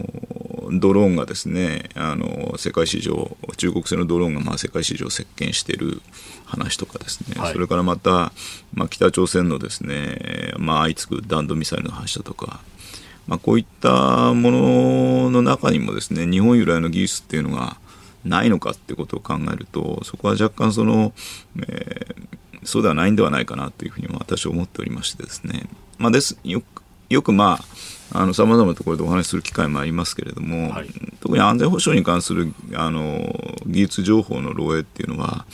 [0.72, 6.02] ドローンがですねあの世界市場中国製のドローンがまあ世界市場を席巻している
[6.46, 8.32] 話とかですね、はい、それからまた、
[8.74, 12.60] まあ、北朝鮮のですね、まあ、相次ぐ弾道ミサイルの発射とか。
[13.28, 17.78] まあ、こういったものの中にもですね日本由来の技術っていうのが
[18.26, 21.14] ないのかってことを考えるとそこは若干その、
[21.68, 25.64] えー、そうではないんではないかなというふうに私は思っておりましてですね、
[25.98, 26.62] まあ、ですよ
[27.10, 27.60] よくま
[28.12, 30.88] あさまざまなところでお話しする機会もありますけれども、はい、
[31.20, 33.20] 特に安全保障に関するあの
[33.66, 35.46] 技術情報の漏洩っていうのは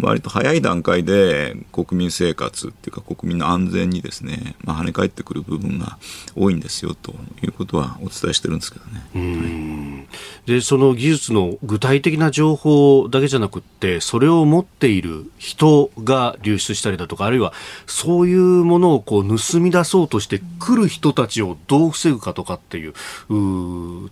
[0.00, 5.98] 割と早い段階で国民生活っていうか国民の安全にですね、まあ、跳ね返ってくる部分が
[6.34, 9.02] 多いんですよということはお伝えしてるんですけどね。
[9.14, 10.06] は
[10.46, 17.52] い、でその技術の具体的な情報だけじゃなくってそれを持っている人が流出したりだとかあるいは
[17.86, 22.94] そういうものをこう盗み出そうとして来る人たちをどう防ぐかとかっていう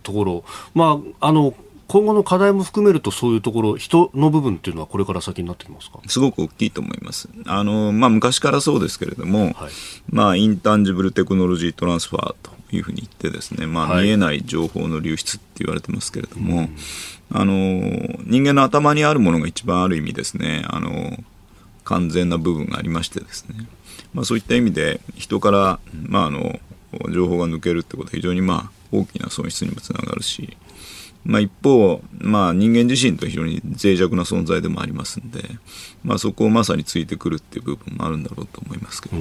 [0.02, 1.54] ところ、まあ、あの
[1.90, 5.98] 今後の課題も含めるとそういうところ人の部分っていうのはこれから先になってきますか？
[6.06, 7.28] すごく大きいと思います。
[7.46, 9.54] あの、まあ、昔からそうですけれども、はい、
[10.08, 16.70] まあ、インタンジブルテクノロジートランスファーというふうに言ってですね、まあ、見えない情報の流出って言われてますけれども、はい、
[17.32, 17.52] あの
[18.24, 21.16] 人間の頭にあるものが一番ある意味ですねあの
[21.82, 23.66] 完全な部分がありましてですね、
[24.14, 26.60] まあ、そういった意味で人から、まあ、あの
[27.12, 30.56] 情報が抜けるってことは非常にまあ大きな損失にもつながるし
[31.24, 35.42] まあ、一方、まあ、人間自身と非常に脆弱な存在でもありますんで、
[36.02, 39.16] まあ、そこをまさについてくるっていう部分もあるんだろうと思いますけど。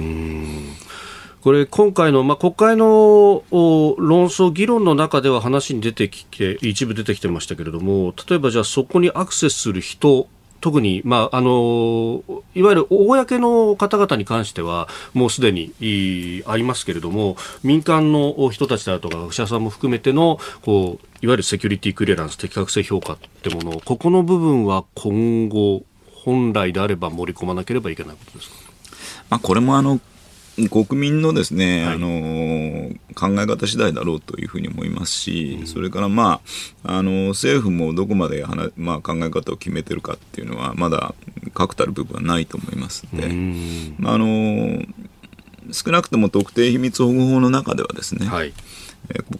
[1.42, 10.28] これ、今回の、まあ、国会の論争、議論の中では話に出てきて、一部出てきてましたけれども、例えばじゃあそこにアクセスする人
[10.60, 12.22] 特に、まあ、あの
[12.54, 15.72] いわゆる公の方々に関してはもうすでに
[16.46, 25.82] ありますけれども民間の人たちだとか学者さんも含めてのこういわゆるセキュリティクリアランス的確性評価ってものここの部分は今後
[26.24, 28.56] 本来であれば盛り込まなければいけないことですか、
[29.30, 30.00] まあ、これもあの
[30.68, 36.40] 国民のですね、はい、あの考え方次第だろうというふうに思いますし、うん、それから、ま
[36.84, 38.44] あ、あの政府もどこまで
[38.76, 41.14] まあ、考え方を決めてるかっていうのはまだ
[41.54, 44.82] 確たる部分はないと思いますので、うん、あの
[45.72, 48.52] 少なくとも特定秘密保護法の中ではですね、はい。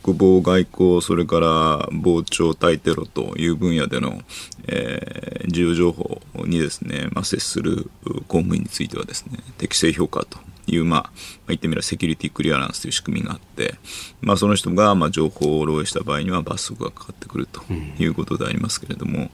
[0.02, 4.20] 国防外交、それから防潮対テロという分野での、
[4.66, 7.90] えー、重要情報にですね、まあ、接する
[8.26, 11.10] 公務員についてはですね、適正評価という、まあ、
[11.48, 13.74] 言ってみればセキュリティクリアランスという仕組みがあって、
[14.20, 17.62] まあ、その人が、まあ、情報を漏洩した場合には罰則がかかってくると
[17.98, 19.30] いうことでありますけれども、うん、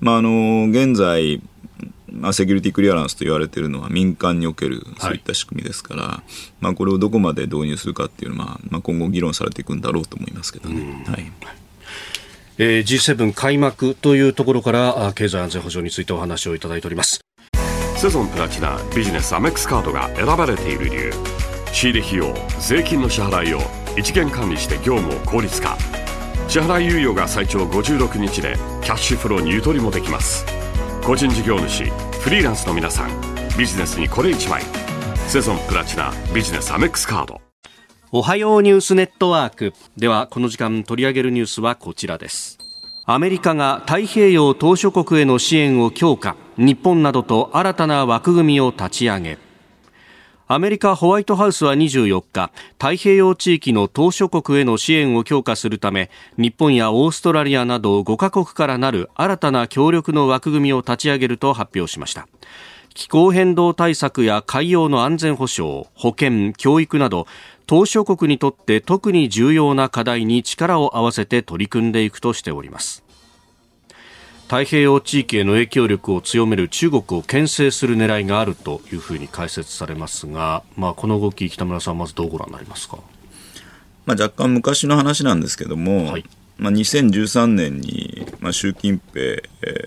[0.00, 1.40] まあ、あの現在、
[2.10, 11.04] まあ、セキュリティクリアランスと言われているのは民間におけるそういった仕組みですから、はい、まあ、これをどこまで導入するかっていうのは、まあ、今後議論されていくんだろうと思いますけどね。
[11.06, 11.32] はい。
[12.56, 17.23] えー、G7 開幕というところから経済安全保障についてお話をいただいております
[17.96, 21.12] セゾンプラチナビジネスアメックスカードが選ばれている理由。
[21.72, 23.60] 仕入れ費用税金の支払いを
[23.96, 25.76] 一元管理して業務を効率化。
[26.48, 30.44] 支払い猶予が最長56日でキャッシュフローにゆとりもできます。
[31.04, 31.84] 個人事業主
[32.20, 33.10] フリーランスの皆さん
[33.56, 34.62] ビジネスにこれ一枚。
[35.28, 37.40] セゾンプラチナビジネスアメックスカード。
[38.12, 39.72] おはようニュースネットワーク。
[39.96, 42.58] ではこの時間取り上げるニュースはこちらです。
[43.06, 46.36] アメリカが太平洋島諸国への支援を強化。
[46.56, 49.38] 日本などと新たな枠組みを立ち上げ
[50.46, 62.28] アメリカホワイトハウスは24日太平洋地域の島諸国への支援を強化するため日本やオーストラリアなど5カ国からなる新たな協力の枠組みを立ち上げると発表しました。
[62.94, 67.26] 気候変動対策や海洋の安全保障保健教育など
[67.66, 73.03] 島諸国にとって特に重要な課題に力を合わせて取り組んでいくとしております。
[74.48, 82.98] 太平洋地域への影響力を強める中国を牽制する狙いがあるというふうに解説されますが、まあ、この動き、北村さん、まずどうご覧になりますか、
[84.04, 86.24] まあ、若干昔の話なんですけども、はい、
[86.58, 89.42] まあ、2013年に、まあ、習近平、え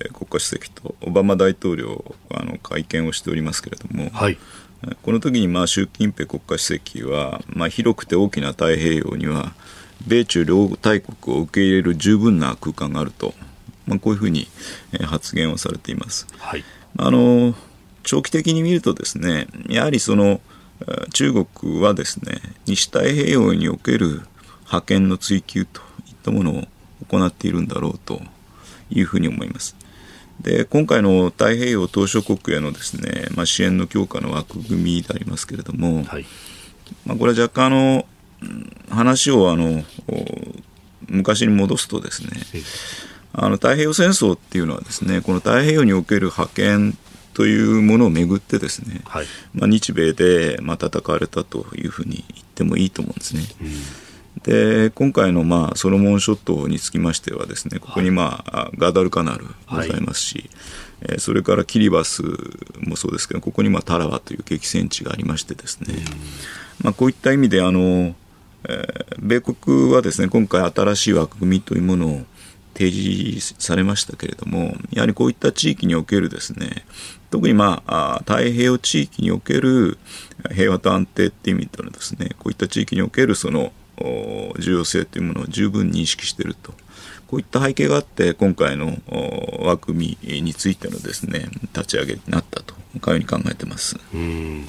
[0.09, 4.37] ー、国家主席とオバマ大統領あの会見をしておりますけれども、はい、
[5.03, 9.53] この時にまに習近平国家主席は、まあ、広くて大きな太平洋には
[10.05, 13.33] 米中両大国を受け入れる十分な空間があると。
[13.87, 14.47] まあ、こういうふうに
[15.01, 16.27] 発言をされています。
[16.37, 16.63] はい、
[16.97, 17.55] あの
[18.03, 20.39] 長期的に見るとですねやはりその
[21.13, 24.21] 中国はですね西太平洋における
[24.65, 26.63] 覇権の追求といったものを
[27.07, 28.21] 行っているんだろうと
[28.89, 29.75] いうふうに思います。
[30.41, 36.25] で今回の太平洋島諸国へのですね、まあ、支援の強化の枠組みでありますけれども、はい、
[37.05, 38.05] まあ、これは若干あの
[38.89, 39.83] 話をあの
[41.07, 42.29] 昔に戻すとですね、
[43.33, 46.97] あの太平洋戦争っていうのはですねこの太平洋における覇権
[47.33, 53.43] というものをめぐってですね、はい、まあ、日米でまあ戦われたというふうに言ってもいいと思うんですね。
[53.61, 53.67] うん。
[54.43, 60.49] で今回のまあソロモン諸島につきましてはですねここにまあ、はい、ガダルカナルございますし、
[61.01, 62.23] はい、えそれからキリバス
[62.79, 65.93] もそうですけどここにまあタラワという激戦地がありましてですね、
[66.81, 72.21] まあ、こういった意味であの、えー、米国はですね今回新しい枠組みというものを
[72.77, 76.85] 提示されましたけれども、やはりこういった地域におけるですね、
[77.31, 79.97] 特にまあ、太平洋地域における
[80.51, 83.73] 平和と安定っていう意味でのですね、こういった地域におけるその
[84.59, 86.73] 重要性というものを十分認識していると。
[87.27, 88.97] こういった背景があって、今回の
[89.59, 93.97] 枠組みについてのですね、立ち上げになったと、かように考えてます。
[94.13, 94.65] うん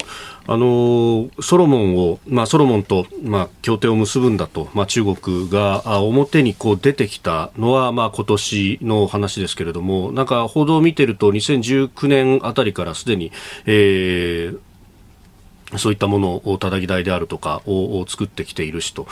[0.51, 13.31] あのソロモンを、まあ、ソロモンと、まあ、協定を結ぶんだと、まあ、中国が表にこう出てきたのは、まあ、今年の話ですけれども、なんか報道を見てると、2019年あたりからすでに、
[13.67, 19.07] えー、そういったものをたたき台であるとかを作ってきているしと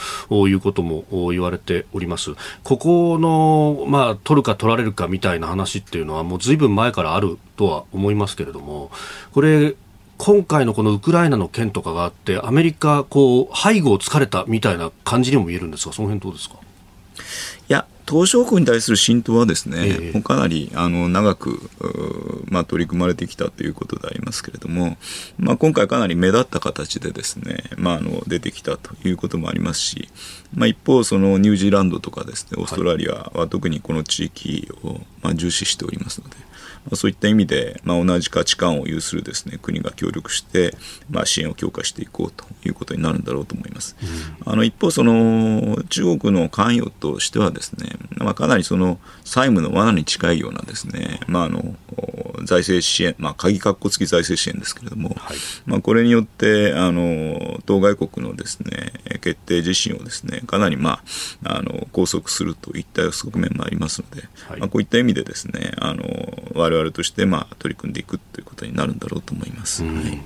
[0.47, 2.31] いうことも言われております。
[2.63, 8.89] ここの、まあ、取るか取られるかみたいな話っていうのはもうずいぶん前からあるとは思いますけれども、
[9.33, 9.75] これ、
[10.17, 16.55] 今回のこのウクライナの件とかがあって、アメリカ、こう、背後を突かれたみたいな感じにも見えるんですが、その辺どうですか？
[17.69, 21.69] いや、東証国に対する浸透はですね、ええ、かなりあの長く、
[22.45, 24.95] まあ、取り組まれてきたということでありますけれども、
[25.37, 30.07] まあ、今回かなり目立った形でですね、まあ、あの出てきたということもありますし、
[30.55, 36.37] まあ、一方そのニュージーランドとかですねオーストラリアは特にこの地域を、まあ、重視しておりますので。
[36.37, 36.46] まあ、
[36.95, 40.75] そういった意味で、まあ、同じ価値観を有するですね国が協力して、
[41.09, 43.95] まあ、支援を強化していこうということになるんだろうと思います。
[44.45, 51.75] うん、あの一方その中国の関与としてはですね、まあ、かなりその債務の罠に近いようなですね、まあ、あの
[52.43, 61.01] 財政支援、まあ、鍵括弧付き財政支援ですけれども、はい、まあ、これによってあの当該国のですね決定自身をですねかなり、ま
[61.43, 66.03] あ、あの拘束するといった側面もありますので、はい、まあ、こういった意味でですねあの
[66.53, 69.83] 我々として、まあ、取り組んでいくということになるんだろうと思います。
[69.83, 70.21] はい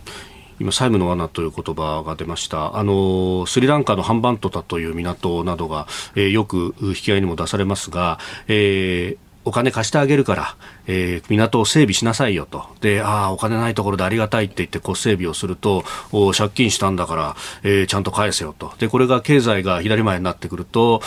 [0.59, 2.77] 今、債務の罠という言葉が出ました。
[2.77, 10.55] あの、スリランカのハンバントタという港などが、えー、よく引き合いにも出されますが、えーお金貸してあげるから、
[10.87, 12.65] えー、港を整備しなさいよと。
[12.79, 18.73] で、ああ、お金ないところでありがたいって言ってこう整備をすると、お借金したんだから、えー、ちゃんと返せよと。
[18.77, 21.01] で、これが経済が左前になってくると、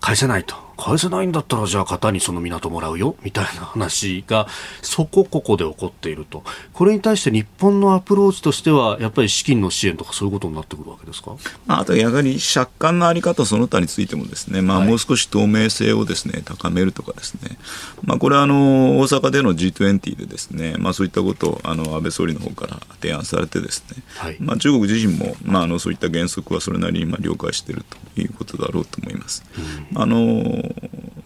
[0.00, 0.54] 返せないと。
[0.80, 4.48] 返せないんだったらじゃあ型にその港もらうよみたいな話が
[4.82, 6.42] そこここで起こっていると。
[6.72, 17.58] これに対して日本のアプローチとしてはやっぱり資金の支援とかそういうことになってくるわけですか、まあ、あとやはり借款の在り方その他についてもですね、まあ、もう少し透明性をですね高めるとかですね、
[18.02, 29.44] まあ、これはあの大阪での G20 でですね、まあ、そういったことをあの安倍総理の方から提案されてですね、はい、まあ、中国自身も、まあ、あのそういった原則はそれなりにまあ了解しているということだろうと思います。
[29.92, 31.19] うん、あの Uh...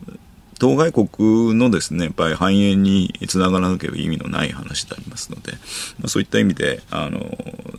[0.65, 5.53] 当該国のですねやっぱり繁栄につながらなければ意味のない話でありますので、
[5.99, 7.21] まあ、そういった意味であの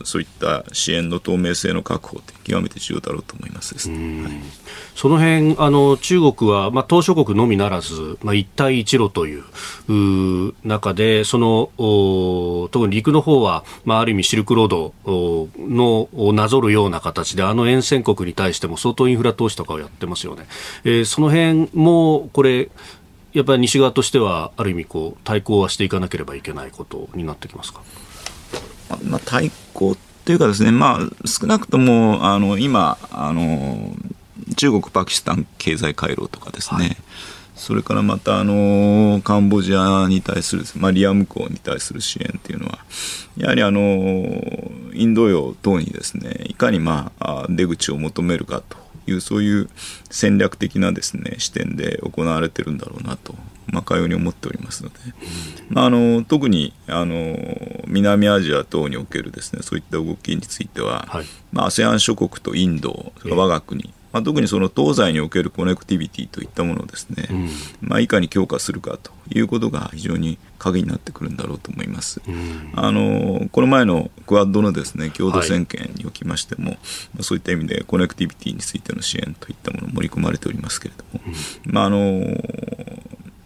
[0.04, 3.90] そういった支援の透明性の確保って極めて重要だろうと思いますです。
[3.90, 4.32] ね、はい、
[4.94, 11.70] その辺あの中国は、まあ、島しょ国のみならず、まあ、一帯一路という中でその
[12.70, 20.46] 特に陸の方は、まあ、ある意味シルクロードのなぞるような形であの沿線国に対しても相当インフラ投資とかをやってますよね。
[20.84, 22.68] えー、その辺もこれ
[23.36, 27.82] やっぱり西側としてはある意味こう対抗はしていかなければいけないことになってきますか？
[29.04, 33.94] まあ、対抗というかですね、まあ、少なくともあの今あの
[34.56, 36.96] 中国、パキスタン経済回廊とかですね、はい、
[37.56, 42.78] それからまたあのカンボジアに対する、まあ、リアム港に対する支援というのは
[43.36, 43.80] やはりあの
[44.94, 49.68] インド洋等にですねいかに、まあ、出口を求めるかというそういう
[50.10, 53.34] 戦略的なですね視点で行われてるんだろうなと、
[53.66, 54.96] まあ、かように思っておりますので、
[55.68, 57.36] まあ、あの特にあの
[57.86, 61.26] 南アジア等におけるですねそういった動きについては、はい。
[61.52, 67.50] まあ、ASEAN 諸国とインド我が国、まあ、特にその東西におけるコネクティビティといったものをですね、うん、
[67.82, 72.22] まあ、いかに強化するかということが非常に鍵になってくるんだろうと思います。
[72.26, 76.78] うん、あのこの前のクアッドのですね共同宣言におきましても、はい、
[77.20, 81.20] そういった意味でコネクティビティについての支援といったもの盛り込まれておりますけれども、
[81.66, 82.24] うん、まああの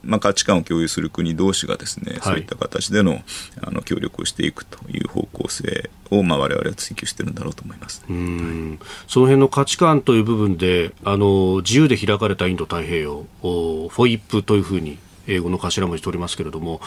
[0.03, 3.21] まあ、価値観を共有する国同士がですね、はい、そういった形での
[3.61, 16.81] あの協力をしていくという方向性を、まあ、我々は追求しているんだろうと思います、うん、その辺の価値観という部分であの自由で開かれたインド太平洋フォイップというふうに英語の頭文字取りますけれども、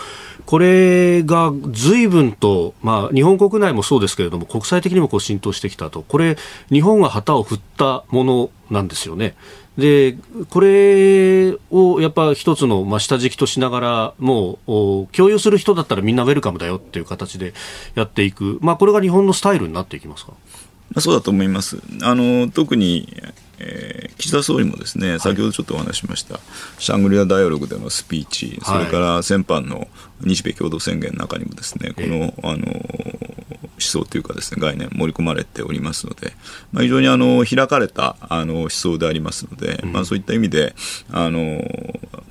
[0.45, 6.38] これが随分と、まあ、日本国内もそうですけれども、国際的にもこう浸透してきたと、これ、
[6.70, 9.36] 日本が旗を振ったものなんですよね。
[9.78, 10.15] で、
[10.49, 17.53] これをやっぱ一つの、まあ、下敷きとしながら、もう、共有する人だったらみんなウェルカムだよっていう形で
[17.95, 18.59] やっていく。
[18.61, 20.34] まあ、これが日本のスタイルになっていきますか、
[20.99, 21.80] そうだと思います。
[22.03, 23.11] あの特に
[23.66, 29.88] えー、岸田総理もですね、先ほどちょっとお話しました、はい、シャングリラダイアログでのスピーチ、それから先般の
[30.22, 32.68] 日米共同宣言の中にもですね、この、あの
[33.74, 36.34] 思想というかですね、概念盛り込まれておりますので、
[36.72, 40.76] まあ、非常にあの開かれたあの思想でありますので、うん、まあ、そういった意味で、
[41.11, 41.61] あの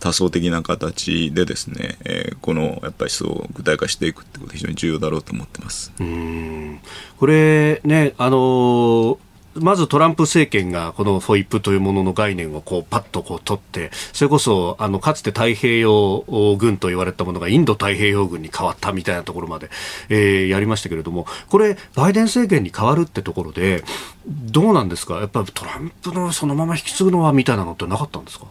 [0.01, 5.93] 多層的な形でですね、えー、このやっぱり思想を具体化していくってことは非常に重要だろうと思ってます。
[6.01, 6.81] うん。
[7.19, 9.19] これね、あのー
[9.55, 16.25] まずトランプ政権がこのフォイップというものの概念をこうパッとこう取って、それこそあのかつて太平洋
[16.59, 19.69] 軍と言われたものがインド太平洋軍に変わったみたいなところまで、
[20.09, 23.85] えー、やりましたけれども、これ、バイデン政権に変わるってところで、
[24.27, 28.47] どうなんですか、やっぱりトランプのそのまま引き継ぐのはみたいなのってなかったんですか？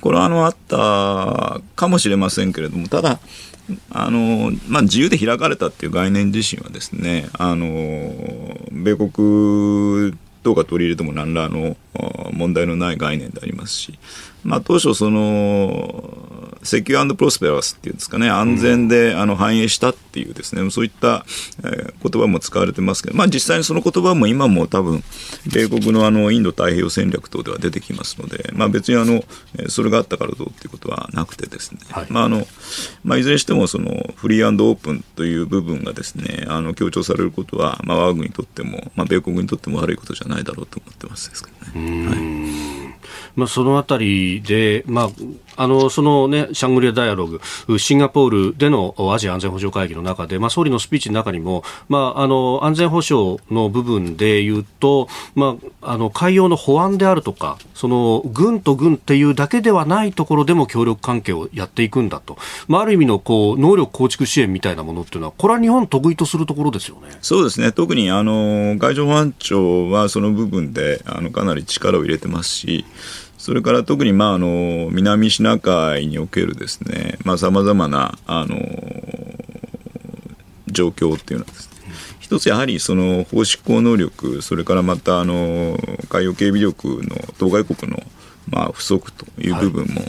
[0.00, 3.20] これはあのあったかもしれませんけれども、ただ、
[3.90, 7.66] あのまあ、自由で開かれたっていう概念自身はですねあの
[8.72, 10.12] 米国
[10.42, 11.76] どうか取り入れても何らの
[12.32, 13.98] 問題のない概念でありますし、
[14.44, 16.32] まあ、当初その
[16.62, 21.24] セキュアプロスペラスっていうんですかね安全であの繁栄したっていうですねそういった、
[21.58, 25.02] えー、言葉も使われてますけど、まあ、実際にその言葉も今も多分
[25.52, 29.24] 米国のあのインド太平洋戦略等では出てきますので、まあ、別にあの
[29.68, 32.06] それがあったからどうっていうことはなくてですね、はい。
[32.08, 32.46] まああの
[33.04, 42.06] まあ、いずれにしてもそのフリーオープンという部分がですねあの強調されることは、まあ、我が国にとっても、まあ、米国にとっても悪いことじゃないだろうと思ってますですけどね。
[42.06, 42.92] はい。
[43.34, 45.10] まあ、そのあたりで、まあ、
[45.56, 67.08] あのその、ね、シャングリア・ダイアログシンガポールでのアジア安全保障会議の中で、まあ、総理のスピーチの中にも、まあ、あの安全保障の部分でいうと、まあ、あの海洋の保安であるとかその軍と軍っていうだけではないところでも協力関係をやっていくんだと、まあ、ある意味のこう能力構築支援みたいなものっていうのはこれは日本得意とするところですよね。
[67.20, 72.84] そうですね特にあの海上保安庁はその部分であのかなり力を入れてますし
[73.42, 78.56] それから特に、まあ、あの南シナ海におけるですねさまざ、まなあの
[80.68, 85.76] 状況っていうのはですね一つやはりその法執行能力それからまたあの
[86.08, 88.00] 海洋警備力の当該国の
[88.48, 90.02] まあ不足という部分も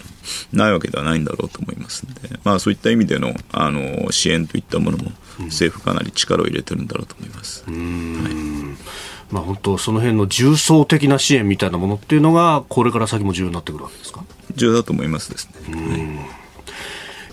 [0.52, 5.12] ないわけではないんだろうと思いますので、はい、まあ、そういった意味でのあの支援といったものも
[5.46, 7.64] 政府かなり力を入れてるんだろうと思います。
[7.66, 14.24] はいまあ、本当、その辺の重層的な支援みたいなものっていうのが、これから先も重要になってくるわけですか？
[14.56, 16.30] 重要だと思いますですね。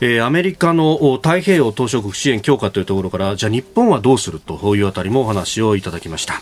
[0.00, 6.40] えー、アメリカの太平洋島しょ国支援強化というところから、じゃあ日本はどうするというあたりもお話をいただきました。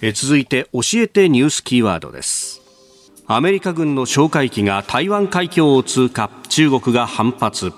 [0.00, 2.62] えー、続いて、教えてニュースキーワードです。
[3.26, 7.72] アメリカ軍の哨戒機が台湾海峡を通過、中国が反発。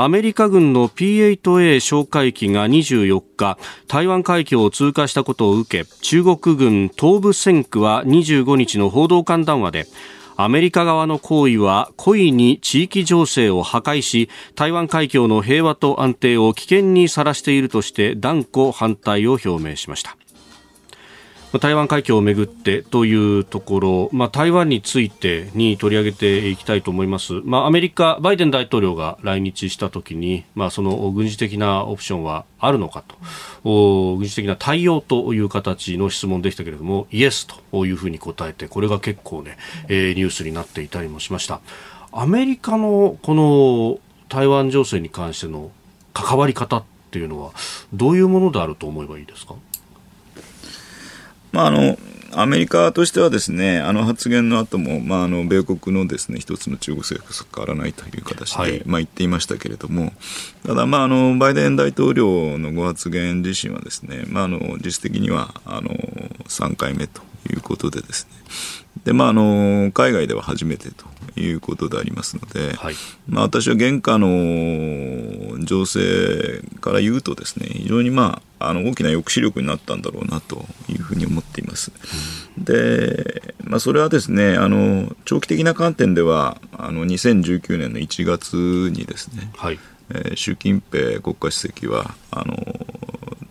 [0.00, 9.86] アメリカ軍の P8A 哨戒機が24日台湾海峡を通過したことを受け中国軍東部戦区は25日の報道官談話で
[10.36, 20.16] アメリカ側の行為は故意に地域情勢を破壊し台湾海峡の平和と安定を危険にさらしているとして断固反対を表明しました。
[21.60, 33.02] 台湾海峡をめぐってというところ、まあ、台湾についてに取り上げていきたいと思います、まあ、アメリカ、バイデン大統領が来日したときに、まあ、その軍事的なオプションはあるのか
[33.64, 39.56] と、軍事的な対応という形の質問でしたけれども、イエスというふうに答えて、これが結構ね、
[39.88, 41.60] えー、ニュースになっていたりもしました。
[42.12, 45.70] アメリカのこの台湾情勢に関しての
[46.12, 47.52] 関わり方っていうのは、
[47.94, 49.54] どういうものであると思えばいいですか？
[51.52, 51.98] まあ、あの
[52.32, 60.12] アメリカとしてはですねあの発言の後も、まあ、あの米国のですね一つの中国政府と変わらないという形で、はい、まあ、言っていましたけれども
[60.66, 65.90] ただ、まあ、あのバイデン大統領のご発言自身はですね、まあ、あの実質的にはあの
[66.44, 68.30] 3回目ということでですね
[69.04, 71.06] で、まあ、あの海外では初めてと
[71.38, 72.94] いうことでありますので、はい、
[73.28, 81.92] まあ、私は現下の情勢から言うとですね非常に、まあ、あの大きな抑止力になったんだろうなというふうに思っています。
[82.56, 88.56] で、まあ、それはですねあの長期的な観点ではあの2019年の1月
[88.90, 89.78] にですね、はい。
[90.10, 92.56] えー、習近平国家主席はあの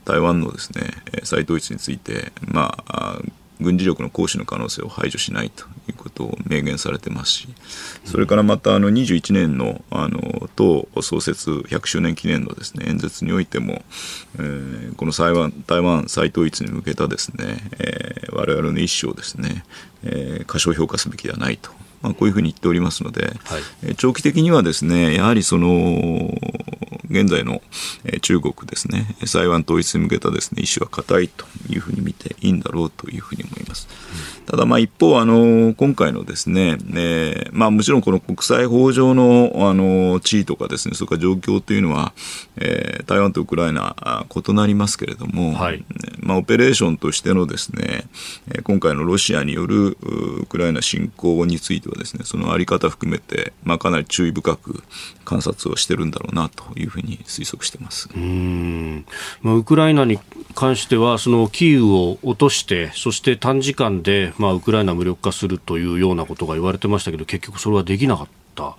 [0.05, 0.89] 台湾のですね
[1.23, 3.19] 再統一について、まあ、
[3.59, 7.47] 軍事力の行使の可能性を排除しないということを明言されてますし、
[8.05, 13.81] それからまたあの21年のあの党創設100周年記念のですね演説においても、
[14.35, 19.63] えー、この台湾台湾再統一に向けたですね、えー、我々の意思をですね、
[20.03, 21.71] えー、過小評価すべきではないと。
[22.01, 23.57] まあ、こういうふうに言っておりますので、は
[23.89, 26.31] い、長期的にはですねやはりその
[27.09, 27.61] 現在の
[28.21, 32.13] 中国ですね台湾統一に向けたですね意思は固いというふうに見
[32.47, 33.86] いいんだろうというふうに思います。
[34.47, 42.13] ただ、まあ、一方、あの、今回のですね、えー、まあ、もちろんこの国際法上の、あの、地位とかですね、それから状況というのは、
[42.55, 45.83] えー、台湾とウクライナ、異なりますけれども、はい、
[46.19, 48.05] まあ、オペレーションとしてのですね、
[48.63, 54.81] 今回のロシアによるウクライナ侵攻についてはですね、そのあり方含めて、まあ、かなり注意深く
[55.25, 58.07] 観察をしてるんだろうなというふうに推測してます。
[58.15, 59.05] うん
[59.41, 60.19] まあ、ウクライナに
[60.55, 68.75] 関しては、そのキーウを落として、そして短時間で、まあ、ウクライナ無力化するというようなことが言われてましたけど、結局それはできなかった。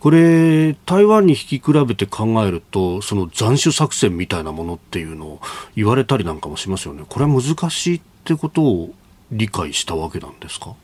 [0.00, 5.40] これ、台湾に引き比べて考えると、その斬首作戦みたいなものっていうのを
[5.74, 7.04] 言われたりなんかもしますよね。
[7.08, 8.94] これは難しいってことを
[9.30, 10.74] 理解したわけなんですか？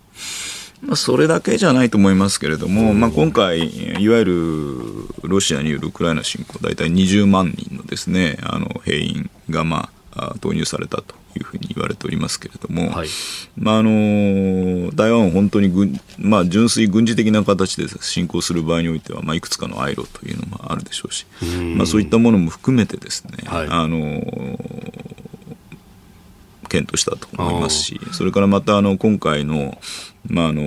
[0.81, 3.59] まあ、それだけじゃないと思いますけれども、まあ、今回、
[4.01, 9.98] いわゆるロシアによるウクライナ侵攻、大体20万人のですねあの兵員が、まあ、
[10.41, 13.09] 投入されたというふうに言われておりますけれども、はい、
[13.57, 21.27] まあ、あの台湾は本当に軍、まあ、純粋軍事的な形で侵攻する場合においては、まあ、いくつかの愛路というのもあるでしょうし、
[21.77, 24.21] まあ、そういったものも含めてですね、はい、あの
[26.69, 29.79] 検討したと思いますし、それからまたあの今回の,、
[30.27, 30.63] まあ、あの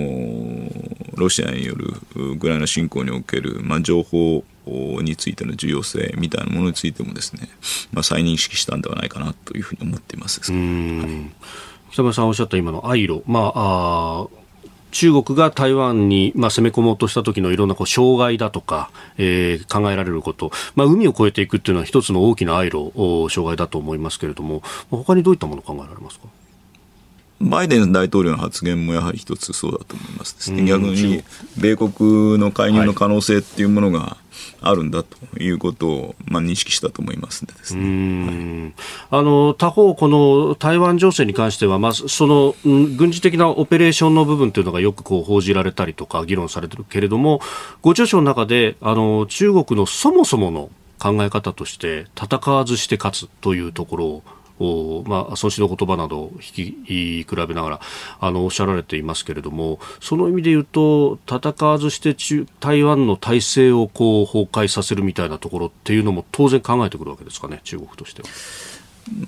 [1.14, 7.48] ロシアによるウクライナ侵攻における、まあ、情報についての重要性みたいなものについてもですね、
[7.92, 10.40] まあ、再認識したんではないかなというふうに思っています。
[11.90, 14.26] 北村さんおっしゃった今のアイロ、まあ、あ
[14.92, 22.92] 中国が台湾に、まあ、攻め込もうとした時のいろんなこう障害だとか、えー、考えられること、まあ、海を越えていくっていうのは一つの大きな愛路、
[23.30, 26.26] 障害だと思いますけれども、他にどういったものを考えられますか？
[27.40, 30.36] バイデン大統領の発言もやはり一つそうだと思います。
[30.36, 30.62] ですね。
[30.64, 31.24] 逆に
[31.58, 34.16] 米国の介入の可能性っていうものが
[34.60, 38.74] あるんだということを、まあ、認識したと思いますでですね、はい、
[39.10, 47.40] あの他方、この台湾情勢に関しては、まあ、その、軍事的なオペレーションの部分というのがよくこう報じられたりとか議論されてるけれども
[47.80, 54.22] ご著書の中であの中国のそもそもの考え方として戦わずして勝つというところを
[55.06, 56.40] まあ、孫子の言葉などを引
[56.84, 57.80] き比べながら
[58.20, 68.28] あのおっしゃられていますけれどもその意味で言うと戦わずして中台湾の体制をこう崩壊させるみたいなところっていうのも当然考えてくるわけですかね中国としては。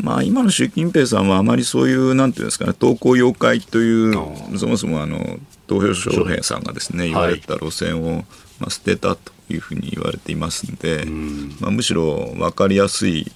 [0.01, 4.12] まあ、今の習近平さんはあまりそういうなんていうんですかね投稿妖怪という
[4.57, 8.24] そもそもあの投票所平さんがですね言われた路線を、
[8.64, 11.04] まあ、捨てたというふうに言われていますので、
[11.60, 13.26] まあ、むしろ分かりやすい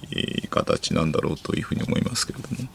[0.49, 2.67] 形なんだろうというふうに思いますけれども。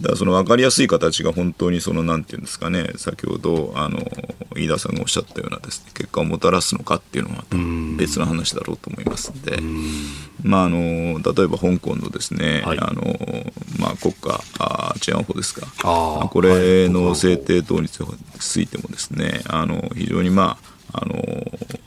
[0.00, 3.98] だからその分かりやすい形が本当にそのなんていうんですかね先ほどあの
[4.54, 7.44] 飯田さんがおっしゃったようなです、ね、結果をもたらすのかっていうのは
[7.96, 9.58] 別の話だろうと思いますので、
[10.42, 13.16] まあ、あの例えば香港のですね、はい、あの
[13.78, 15.66] まあ、国家あ治安法ですか。
[16.30, 21.14] これの制定等についてもですねあの非常にまああの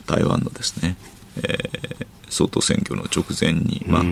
[0.05, 0.95] 台湾のですね、
[1.37, 4.03] えー、総統選挙の直前に、まあ、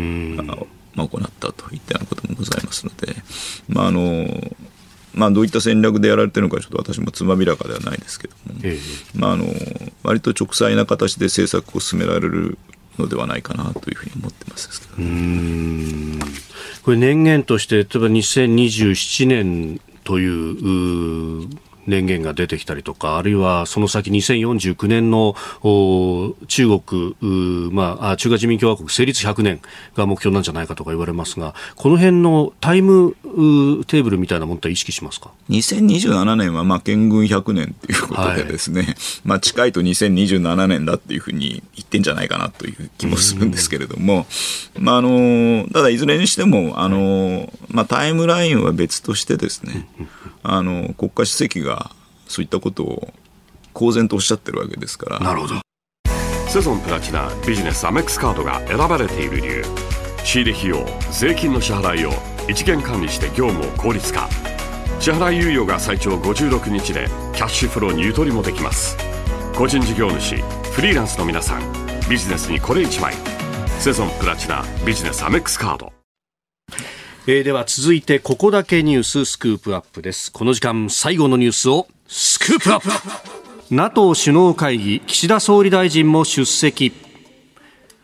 [0.95, 3.15] まあ、行ったといったようなこともございますので、
[3.69, 4.27] まああの
[5.13, 8.77] まあ、どういった戦略でやられてるのかちょっと私もつまびらかではないですけども、え
[9.15, 9.45] まあ、あの
[10.03, 12.57] 割と直裁な形で政策を進められる
[12.97, 16.19] のではないかなというふうに思ってますけど、ね、
[16.83, 21.49] これ年限として例えば2027年という
[21.87, 25.35] 年限が出てきたりとか、あるいはその先2049年の
[26.47, 29.61] 中国、まあ、中華人民共和国成立100年
[29.95, 33.15] が目標なんじゃないかとか言われますが、この辺のタイム
[33.87, 44.25] テーブルみたいなものって意識しますか？2027年はまあ建軍100年ということでですね、はい、まあ近いと2027年だっていうふうに言ってんじゃないかなという気もするんですけれども、
[44.77, 49.87] まあ、あのただいずれにしてもあの、まあ、タイムラインは別としてですね、
[50.49, 51.91] あの国家主席が
[52.25, 53.13] そういったことを
[53.73, 55.19] 公然とおっしゃってるわけですから。
[55.19, 55.55] なるほど。
[56.47, 59.65] セゾンプラチナビジネスアメックスカードが選ばれている理由。
[60.23, 62.11] 仕入れ費用税金の支払いを
[62.47, 64.29] 一元管理して業務を効率化。
[65.01, 68.95] 支払い猶予が最長56日でキャッシュフローにゆとりもできます。
[69.53, 70.37] 個人事業主
[70.71, 71.61] フリーランスの皆さん
[72.09, 73.13] ビジネスにこれ1枚。
[73.79, 75.91] セゾンプラチナビジネスアメックスカード。
[77.29, 80.31] えー、では続いてここだけニューススクープアップです。
[80.31, 82.89] この時間最後のニュースをスクープアップ。
[83.69, 86.93] NATO 首脳会議岸田総理大臣も出席。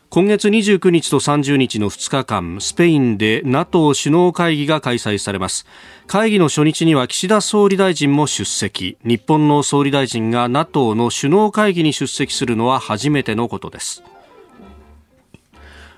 [0.10, 5.66] 今月29日と30日の2日間スペインで NATO 首脳会議が開催されます。
[6.06, 8.98] 会議の初日には岸田総理大臣も出席。
[9.06, 14.04] 日本の総理大臣が NATO の首脳会議に出席するのは初めてのことです。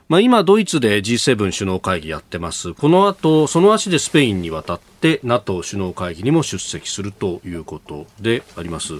[0.07, 2.75] まあ、今、ドイツで G7 首脳会議やってます。
[2.75, 8.93] この後、その足でスペインに渡って NATO 首脳会議にも出席するということであります。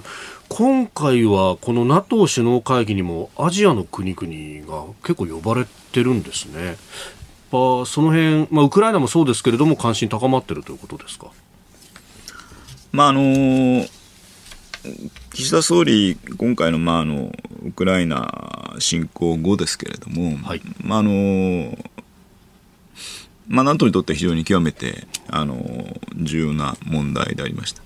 [0.48, 6.76] 今回はこの NATO 首脳会議にもアジアの国々が結構呼ばれてるんですね。
[7.52, 11.28] その辺、まあ、ウクライナもそうですけれども関心高まってるということですか？
[12.90, 13.95] まああのー
[15.32, 17.32] 岸田総理、今回の,、まあ、あの
[17.64, 21.76] ウクライナ侵攻後ですけれども、はい、まああの
[23.48, 25.56] まあ、NATO にとって非常に極めてあの
[26.16, 27.82] 重要な問題でありました。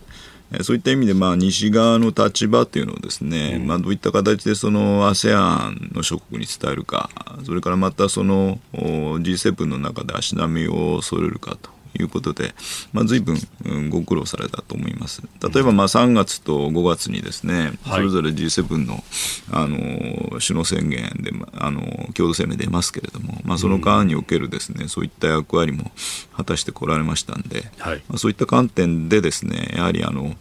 [0.64, 7.08] そういった意味で、まあ、西側の立場というのをですね、うん、まあ、どういった形でその ASEAN の諸国に伝えるか、
[7.44, 12.54] それからまたその G7 の中で足並みを揃えるかということで、
[12.92, 15.22] まあ、随分、うん、ご苦労されたと思います。
[15.42, 19.02] 例えば、まあ、3月と5月にですね、それぞれ G7 の、
[19.52, 19.76] あの、
[20.40, 21.80] 首脳宣言で、あの、
[22.14, 25.90] 共同声明出ますけれども、まあ、その間におけるですね、そういった役割も
[26.36, 30.36] 果たしてこられましたんで、はい、まあ、そういった観点でですね、やはりあの、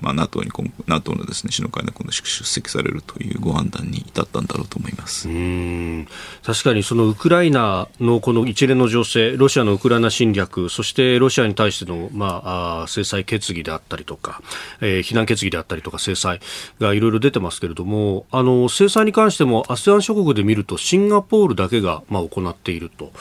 [0.00, 0.50] まあ、NATO, に
[0.86, 5.28] NATO のです、ね、首脳会で今度出席されるというご判断に至ったんだろうと思います。
[5.28, 6.08] うん。
[6.42, 14.42] 確かにそのウクライナのこの一連の情勢、ロシアのウクライナ侵略、そしてロシアに対しての、まあ、制裁決議であったりとか、
[14.80, 16.40] えー、非難決議であったりとか、制裁
[16.80, 23.12] がいろいろ出てますけれども、あの制裁に関しても ASEAN 諸国で見ると、シンガポールだけが、まあ、行っていると、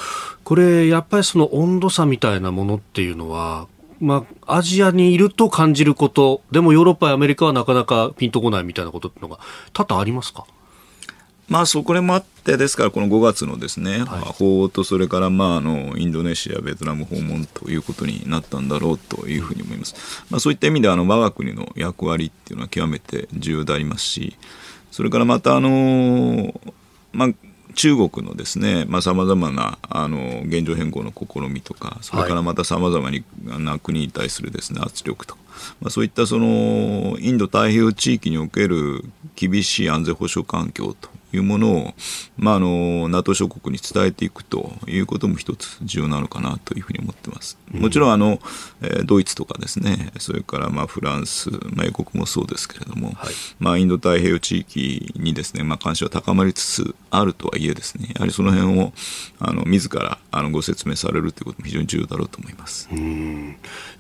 [0.44, 3.68] これ、やっぱりその温度差みたいなものっていうのは、
[4.00, 9.40] まあ、アジアにいると感じること、でもヨーロッパやアメリカはなかなかピンとこないみたいなことってのが
[9.74, 10.46] 多々ありますか？
[11.50, 19.96] まあ、そこでもあって、ですから、この5月のですね、はい、訪と、それから、まあ、あの、インドネシア、ベトナム訪問ということになったんだろうというふうに思います。
[20.30, 24.38] まあ、そういった意味で、あの、我が国の役割っていうのは極めて重要でありますし、
[24.92, 26.54] それからまた、あの、
[27.14, 27.30] まあ、
[27.76, 33.10] 中国のですね、まあ、様々な、あの、現状変更の試みとか、それからまた様々
[33.60, 35.42] な国に対するですね、圧力とか、
[35.82, 39.06] まあ、そういったその、インド太平洋地域における
[39.36, 41.94] 厳しい安全保障環境というものを、
[42.38, 47.58] まあ、あの NATO 諸国に伝えていくということも一つ重要なのかなというふうに思ってます。
[47.72, 48.40] もちろんあの、
[48.82, 58.94] えドイツとかですねそれからまあフランス、まあ、英国もそうですけれども、はい、まあ、インド太平洋地域にですね、まあ、関心は高まりつつあるとはいえですねやはりその辺を
[59.40, 62.90] あの自らあのご説明されるということも非常に重要だろうと思います。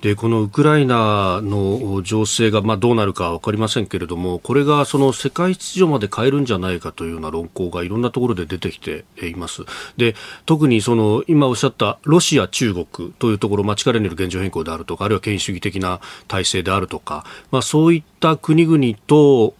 [0.01, 9.63] でこのウクライナの情勢がまあどうなるか分かりませんけれどもこれがその世界秩序まで変えるんじゃないかというような論考がいろんなところで出てきています。
[9.97, 19.53] で特にその今おっしゃったロシア、中国というところ、まあ、力による現状変更であるとか、あるいは権威主義的な体制であるとか、まあ、そういった国々と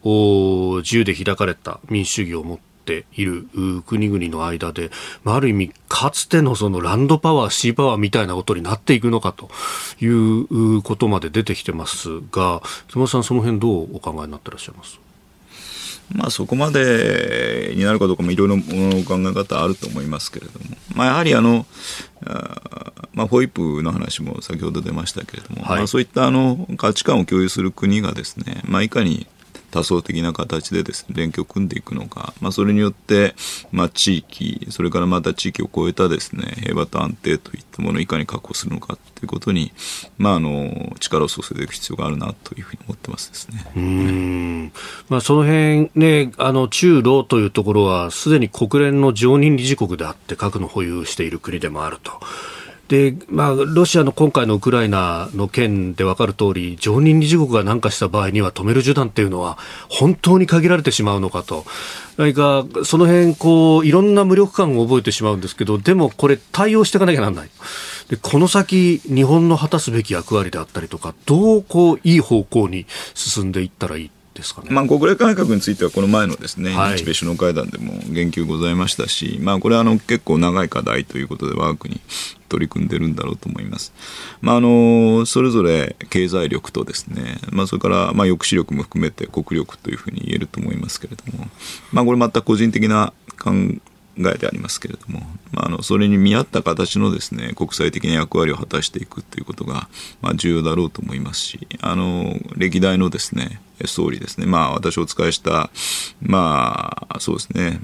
[0.77, 3.47] 自由で開かれた民主主義を持ってている
[3.85, 4.89] 国々の間で、
[5.23, 9.49] まあ、ある意味、かつてのそのランドパワー、シーパワーみたいなことになっていくのかと
[10.03, 14.99] いうことまで出てきてますが、妻さん、その辺どうお考えになってらっしゃいます？
[16.11, 20.65] まあ、そこまでになるかどうかもいろいろ考え方あると思いますけれども、
[20.95, 21.67] まあ、やはりあの
[22.25, 29.27] あ、まあ、ホイップの話も先ほど出ましたけれども、はい、まあ、そういったあの価値観を共有する国がですね、まあ、いかに
[29.69, 33.35] 多層的な形でですね連携を組んでいくのか、まあ、それによって、
[33.71, 39.71] まあ、地域それからまた地域を超えたですね平和と安定といったものをいかに確保するのかということに、
[40.17, 43.65] まあ、あの力を注いでいく必要があるなというふうに思ってますですね。
[43.75, 44.71] うん
[45.09, 52.19] まあ、その辺ねあの中ロというところはすでに国連の常任理事国であって核の保有している国でもあると。
[52.89, 59.59] で、まあ、ロシアの今回のウクライナの件で分かる通り、常任理事国が何かした場合には止める手段っていうのは
[59.89, 61.65] 本当に限られてしまうのかと。
[62.17, 67.49] 何か、その辺、こう、いろんな無力感を覚えてしまうんですけど、でもこれ対応していかなきゃならない。
[68.09, 81.99] で、この先、日本の果たすべき役割であったりとか、どう、こう、いい方向に進んでいったらいいですかね、まあ、国連改革についてはこの前のですね、はい、日米首脳会談でも言及ございましたし、まあ、これはあの結構長い課題ということで我が国
[82.47, 83.93] 取り組んでるんだろうと思います。
[84.41, 91.47] まあ、あのそれぞれ経済力とですね、まあ、それからまあ抑止力も含めて国力というふうに言えると思いますけれども、
[91.91, 93.51] まあ、これまた個人的な考
[94.27, 95.21] えでありますけれども、
[95.51, 99.87] まあ、あのそれに見合った形のですね国際的な役割を果たしていくということが、
[100.21, 104.45] まあ、重要だろうと思いますしあの歴代のですね総理ですね。
[104.45, 105.69] まあ私お使いした
[106.21, 107.81] まあそうですね。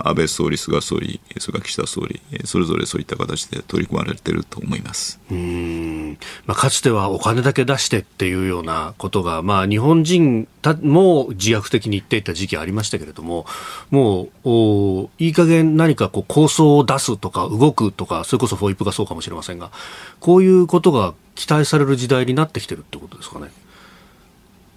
[0.00, 5.18] 安倍総理、菅総理、それから岸田総理、それぞれそういった形で取り組まれていると思います。
[5.30, 6.18] うん。
[6.46, 10.46] まあ、かつてはお金だけ出してっていうようなことが、まあ、日本人
[10.82, 13.46] も自虐的に言っていた時期ありましたけれども、
[13.90, 19.72] もうおいい加減何かこう構想を出すとか動くとか、それこそフォイップがそうかもしれませんが、
[20.20, 23.50] こういうことが期待される時代になってきてるってことですかね。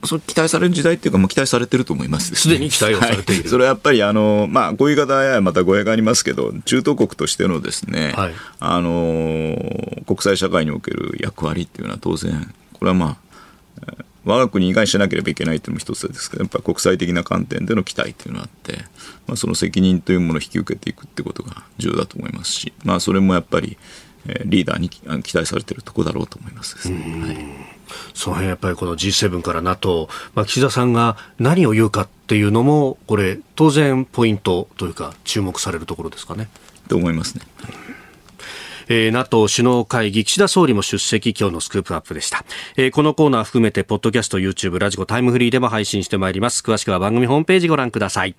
[0.04, 3.42] そ期待される時代っていうか、もう期待されてると思います、すでに期待をされている。
[3.44, 9.56] はい、それはやっぱり、あの、まあ、こういう方やまた語弊がありますけど、中東国としてのですね、はい、あの、
[10.08, 13.18] 国際社会における役割っていうのは当然、これはま
[13.86, 18.78] あ、我が国以外しなければいけないというのも一つですけど、やっぱり国際的な観点での期待というのがあって、
[19.28, 23.78] まあ、その責任というものを引き受けていくってことが重要だと思いますし、まあ、それもやっぱり、
[24.28, 26.98] えリーダーに期待されているところだろうと思いますですね。
[27.22, 27.81] はい
[28.14, 36.50] その辺やっぱりこの G7 から NATO、まあ、岸田さんが何を言うかっていうのも、これ、当然ポイントというか、注目されるところですかね。
[36.88, 37.44] と思いますね。
[38.88, 42.44] えー、NATO 首脳会議、岸田総理も出席、今日のスクープアップでした。
[42.76, 46.62] えー、このコーナー含めて、ポッドキャスト、YouTube、ラジコ、タイムフリーでも配信してまいります。
[46.62, 48.36] 詳しくは番組ホームページご覧ください。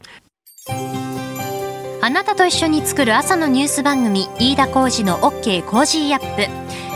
[2.05, 6.37] あなたと一緒に作る朝のニュース番組、飯田浩二の OK コージーアッ
[6.89, 6.92] プ。